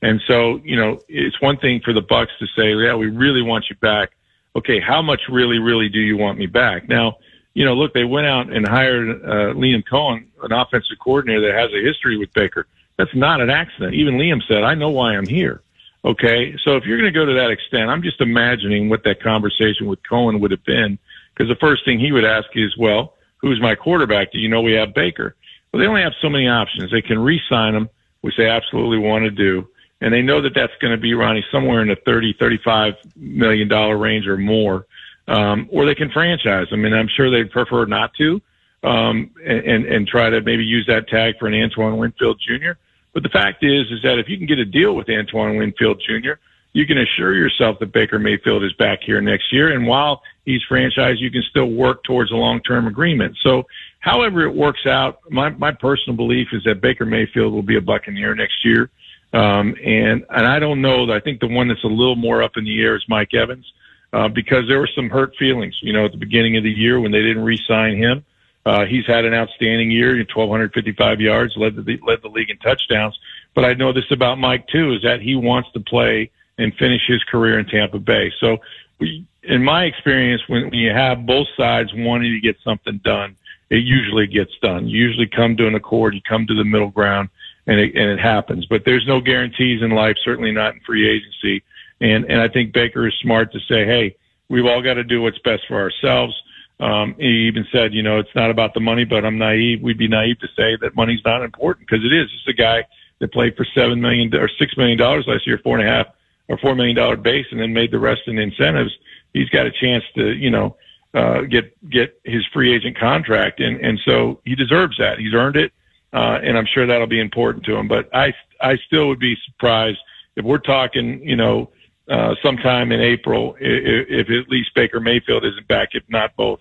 And 0.01 0.21
so, 0.29 0.61
you 0.63 0.77
know, 0.77 1.01
it's 1.09 1.41
one 1.41 1.57
thing 1.57 1.81
for 1.81 1.93
the 1.93 2.03
Bucs 2.03 2.37
to 2.39 2.47
say, 2.55 2.73
yeah, 2.75 2.95
we 2.95 3.09
really 3.09 3.43
want 3.43 3.65
you 3.69 3.77
back. 3.77 4.11
Okay, 4.55 4.79
how 4.79 5.03
much 5.03 5.23
really, 5.29 5.59
really 5.59 5.89
do 5.89 5.99
you 5.99 6.17
want 6.17 6.39
me 6.39 6.47
back? 6.47 6.89
Now, 6.89 7.17
you 7.55 7.65
know, 7.65 7.75
look, 7.75 7.95
they 7.95 8.05
went 8.05 8.27
out 8.27 8.53
and 8.53 8.69
hired 8.69 9.09
uh, 9.25 9.55
Liam 9.55 9.83
Coen, 9.83 10.27
an 10.43 10.53
offensive 10.53 10.99
coordinator 11.03 11.41
that 11.41 11.59
has 11.59 11.71
a 11.73 11.83
history 11.83 12.17
with 12.17 12.33
Baker. 12.33 12.67
That's 12.97 13.15
not 13.15 13.41
an 13.41 13.51
accident. 13.51 13.95
Even 13.95 14.15
Liam 14.15 14.41
said, 14.47 14.63
I 14.63 14.75
know 14.75 14.91
why 14.91 15.17
I'm 15.17 15.27
here. 15.27 15.63
Okay. 16.05 16.57
So 16.65 16.77
if 16.77 16.85
you're 16.85 16.99
going 16.99 17.13
to 17.13 17.19
go 17.19 17.25
to 17.25 17.35
that 17.35 17.51
extent, 17.51 17.91
I'm 17.91 18.03
just 18.03 18.21
imagining 18.21 18.89
what 18.89 19.05
that 19.05 19.23
conversation 19.23 19.87
with 19.87 20.01
Coen 20.03 20.41
would 20.41 20.51
have 20.51 20.65
been. 20.65 20.99
Because 21.35 21.49
the 21.49 21.59
first 21.61 21.85
thing 21.85 21.99
he 21.99 22.13
would 22.13 22.25
ask 22.25 22.47
is, 22.55 22.77
well, 22.77 23.15
who's 23.39 23.61
my 23.61 23.75
quarterback? 23.75 24.31
Do 24.31 24.39
you 24.39 24.49
know 24.49 24.61
we 24.61 24.75
have 24.75 24.95
Baker? 24.95 25.35
Well, 25.73 25.81
they 25.81 25.89
only 25.89 26.03
have 26.03 26.13
so 26.23 26.29
many 26.29 26.47
options. 26.47 26.93
They 26.93 27.03
can 27.03 27.19
re-sign 27.19 27.75
him, 27.75 27.89
which 28.21 28.37
they 28.37 28.49
absolutely 28.49 28.99
want 28.99 29.25
to 29.25 29.31
do. 29.31 29.67
And 30.01 30.15
they 30.15 30.23
know 30.23 30.41
that 30.43 30.55
that's 30.55 30.73
going 30.81 30.93
to 30.93 31.01
be 31.01 31.15
Ronnie 31.15 31.45
somewhere 31.51 31.83
in 31.83 31.89
the 31.89 31.97
30, 31.97 32.37
35 32.39 32.95
million 33.17 33.67
dollar 33.69 33.97
range 33.97 34.27
or 34.27 34.37
more. 34.37 34.87
Um, 35.27 35.69
or 35.73 35.87
they 35.87 35.95
can 35.95 36.11
franchise 36.11 36.67
I 36.71 36.77
mean, 36.77 36.93
I'm 36.93 37.09
sure 37.09 37.31
they'd 37.31 37.51
prefer 37.51 37.87
not 37.87 38.13
to, 38.19 38.43
um, 38.83 39.31
and, 39.43 39.87
and 39.87 40.07
try 40.07 40.29
to 40.29 40.43
maybe 40.43 40.65
use 40.65 40.85
that 40.87 41.09
tag 41.09 41.37
for 41.39 41.47
an 41.49 41.55
Antoine 41.55 41.97
Winfield 41.97 42.39
Jr. 42.47 42.73
But 43.15 43.23
the 43.23 43.29
fact 43.31 43.65
is, 43.65 43.87
is 43.91 44.03
that 44.03 44.19
if 44.19 44.29
you 44.29 44.37
can 44.37 44.47
get 44.47 44.59
a 44.59 44.65
deal 44.65 44.95
with 44.95 45.09
Antoine 45.09 45.57
Winfield 45.57 46.03
Jr., 46.07 46.33
you 46.75 46.85
can 46.87 46.99
assure 46.99 47.35
yourself 47.35 47.79
that 47.79 47.93
Baker 47.93 48.19
Mayfield 48.19 48.65
is 48.65 48.73
back 48.73 48.99
here 49.07 49.21
next 49.21 49.53
year. 49.53 49.73
And 49.73 49.87
while 49.87 50.23
he's 50.45 50.61
franchised, 50.69 51.21
you 51.21 51.31
can 51.31 51.45
still 51.49 51.71
work 51.71 52.03
towards 52.03 52.33
a 52.33 52.35
long-term 52.35 52.89
agreement. 52.89 53.37
So 53.45 53.63
however 54.01 54.43
it 54.43 54.53
works 54.53 54.85
out, 54.85 55.21
my, 55.31 55.51
my 55.51 55.71
personal 55.71 56.17
belief 56.17 56.49
is 56.53 56.65
that 56.65 56.81
Baker 56.81 57.07
Mayfield 57.07 57.53
will 57.53 57.63
be 57.63 57.77
a 57.77 57.81
Buccaneer 57.81 58.35
next 58.35 58.65
year. 58.65 58.91
Um, 59.33 59.77
and, 59.85 60.27
and 60.31 60.47
I 60.47 60.59
don't 60.59 60.83
know. 60.83 61.11
I 61.13 61.21
think 61.21 61.41
the 61.41 61.47
one 61.47 61.69
that's 61.69 61.85
a 61.85 61.89
little 61.89 62.17
more 62.17 62.43
up 62.43 62.57
in 62.57 62.65
the 62.65 62.83
air 62.83 62.97
is 62.97 63.05
Mike 63.09 63.35
Evans, 63.35 63.65
uh, 64.13 64.27
because 64.29 64.65
there 64.69 64.81
were 64.81 64.91
some 64.97 65.09
hurt 65.09 65.35
feelings, 65.39 65.77
you 65.81 65.93
know, 65.93 66.05
at 66.05 66.11
the 66.11 66.19
beginning 66.19 66.57
of 66.57 66.65
the 66.65 66.71
year 66.71 66.99
when 67.01 67.13
they 67.13 67.23
didn't 67.23 67.45
re-sign 67.45 67.97
him. 67.97 68.25
Uh, 68.67 68.87
he's 68.87 69.07
had 69.07 69.25
an 69.25 69.35
outstanding 69.35 69.91
year, 69.91 70.17
1,255 70.17 71.21
yards, 71.21 71.55
led 71.57 71.77
the 71.77 71.99
led 72.07 72.23
the 72.23 72.29
league 72.29 72.51
in 72.51 72.57
touchdowns. 72.59 73.19
But 73.55 73.65
I 73.65 73.75
know 73.75 73.93
this 73.93 74.11
about 74.11 74.39
Mike 74.39 74.67
too, 74.69 74.95
is 74.95 75.03
that 75.03 75.21
he 75.21 75.37
wants 75.37 75.71
to 75.73 75.81
play 75.81 76.31
and 76.57 76.75
finish 76.77 77.03
his 77.07 77.23
career 77.25 77.59
in 77.59 77.67
Tampa 77.67 77.99
Bay. 77.99 78.33
So, 78.41 78.59
we, 78.99 79.27
in 79.43 79.63
my 79.63 79.85
experience, 79.85 80.43
when, 80.47 80.65
when 80.71 80.75
you 80.75 80.91
have 80.91 81.27
both 81.27 81.47
sides 81.57 81.91
wanting 81.95 82.33
to 82.33 82.41
get 82.41 82.57
something 82.65 83.01
done, 83.05 83.37
it 83.69 83.83
usually 83.85 84.27
gets 84.27 84.53
done. 84.63 84.89
You 84.89 84.99
usually 84.99 85.27
come 85.27 85.57
to 85.59 85.67
an 85.67 85.75
accord, 85.75 86.15
you 86.15 86.23
come 86.27 86.47
to 86.47 86.55
the 86.55 86.65
middle 86.65 86.91
ground, 86.91 87.29
and 87.67 87.79
it, 87.79 87.95
and 87.95 88.11
it 88.11 88.21
happens. 88.21 88.65
But 88.65 88.85
there's 88.87 89.07
no 89.07 89.21
guarantees 89.21 89.83
in 89.83 89.91
life, 89.91 90.17
certainly 90.25 90.53
not 90.53 90.75
in 90.75 90.81
free 90.81 91.07
agency. 91.07 91.63
And 92.01 92.25
and 92.25 92.41
I 92.41 92.49
think 92.49 92.73
Baker 92.73 93.07
is 93.07 93.15
smart 93.21 93.53
to 93.53 93.59
say, 93.61 93.85
hey, 93.85 94.17
we've 94.49 94.65
all 94.65 94.81
got 94.81 94.95
to 94.95 95.05
do 95.05 95.21
what's 95.21 95.39
best 95.41 95.65
for 95.69 95.79
ourselves 95.79 96.35
um, 96.81 97.15
he 97.19 97.47
even 97.47 97.67
said, 97.73 97.95
you 97.95 98.03
know, 98.03 98.19
it's 98.19 98.35
not 98.35 98.51
about 98.51 98.75
the 98.75 98.81
money, 98.81 99.05
but 99.05 99.25
I'm 99.25 99.39
naive. 99.39 99.81
We'd 99.81 99.99
be 99.99 100.09
naive 100.09 100.41
to 100.41 100.49
say 100.57 100.77
that 100.81 100.97
money's 100.97 101.25
not 101.25 101.43
important 101.43 101.89
because 101.89 102.05
it 102.05 102.13
is. 102.13 102.29
It's 102.35 102.49
a 102.49 102.53
guy 102.53 102.85
that 103.21 103.33
played 103.33 103.57
for 103.57 103.65
seven 103.75 104.01
million 104.01 104.35
or 104.35 104.49
six 104.59 104.77
million 104.77 104.99
dollars 104.99 105.25
last 105.27 105.47
year, 105.47 105.61
four 105.63 105.79
and 105.79 105.89
a 105.89 105.91
half 105.91 106.07
or 106.49 106.59
four 106.59 106.75
million 106.75 106.97
dollar 106.97 107.17
base, 107.17 107.47
and 107.51 107.61
then 107.61 107.73
made 107.73 107.91
the 107.91 107.99
rest 107.99 108.23
in 108.27 108.39
incentives. 108.39 108.91
He's 109.33 109.49
got 109.49 109.67
a 109.67 109.71
chance 109.71 110.05
to, 110.17 110.33
you 110.33 110.51
know, 110.51 110.77
uh, 111.15 111.43
get 111.43 111.73
get 111.91 112.21
his 112.25 112.45
free 112.53 112.75
agent 112.75 112.99
contract, 112.99 113.61
and 113.61 113.81
and 113.81 114.01
so 114.05 114.41
he 114.45 114.57
deserves 114.57 114.97
that. 114.99 115.21
He's 115.21 115.33
earned 115.33 115.57
it, 115.57 115.73
uh, 116.13 116.41
and 116.43 116.59
I'm 116.59 116.67
sure 116.67 116.87
that'll 116.87 117.07
be 117.07 117.21
important 117.21 117.65
to 117.67 117.77
him. 117.77 117.87
But 117.87 118.13
I 118.13 118.35
I 118.61 118.77
still 118.87 119.07
would 119.09 119.21
be 119.21 119.37
surprised 119.47 119.99
if 120.35 120.45
we're 120.45 120.59
talking, 120.59 121.23
you 121.23 121.37
know 121.37 121.71
uh, 122.09 122.35
sometime 122.43 122.93
in 122.93 123.01
April 123.01 123.57
if, 123.61 124.07
if 124.09 124.45
at 124.45 124.51
least 124.51 124.71
Baker 124.75 125.01
Mayfield 125.01 125.45
isn't 125.45 125.69
back, 125.69 125.91
if 125.93 126.03
not 126.09 126.37
both. 126.37 126.61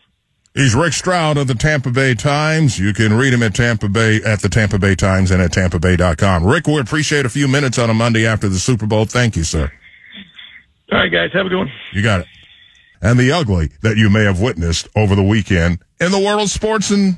He's 0.54 0.76
Rick 0.76 0.94
Stroud 0.94 1.38
of 1.38 1.48
the 1.48 1.56
Tampa 1.56 1.90
Bay 1.90 2.14
Times. 2.14 2.78
You 2.78 2.94
can 2.94 3.14
read 3.14 3.34
him 3.34 3.42
at 3.42 3.56
Tampa 3.56 3.90
Bay 3.90 4.22
at 4.24 4.42
the 4.42 4.50
Tampa 4.50 4.78
Bay 4.78 4.94
Times 4.94 5.32
and 5.32 5.42
at 5.42 5.52
tampabay.com. 5.52 6.46
Rick, 6.46 6.68
we 6.68 6.80
appreciate 6.80 7.26
a 7.26 7.30
few 7.30 7.48
minutes 7.48 7.80
on 7.80 7.90
a 7.90 7.94
Monday 7.94 8.28
after 8.28 8.48
the 8.48 8.60
Super 8.60 8.86
Bowl. 8.86 9.06
Thank 9.06 9.36
you, 9.36 9.44
sir. 9.44 9.72
All 10.92 11.00
right, 11.00 11.12
guys. 11.12 11.32
Have 11.34 11.48
a 11.48 11.50
good 11.50 11.58
one. 11.58 11.72
You 11.92 12.04
got 12.04 12.22
it. 12.22 12.28
And 13.02 13.20
the 13.20 13.32
ugly 13.32 13.72
that 13.82 13.98
you 13.98 14.12
may 14.12 14.24
have 14.24 14.40
witnessed 14.40 14.88
over 14.96 15.16
the 15.16 15.24
weekend 15.24 15.80
in 16.00 16.12
the 16.12 16.20
world 16.20 16.42
of 16.42 16.50
sports 16.50 16.92
and 16.92 17.18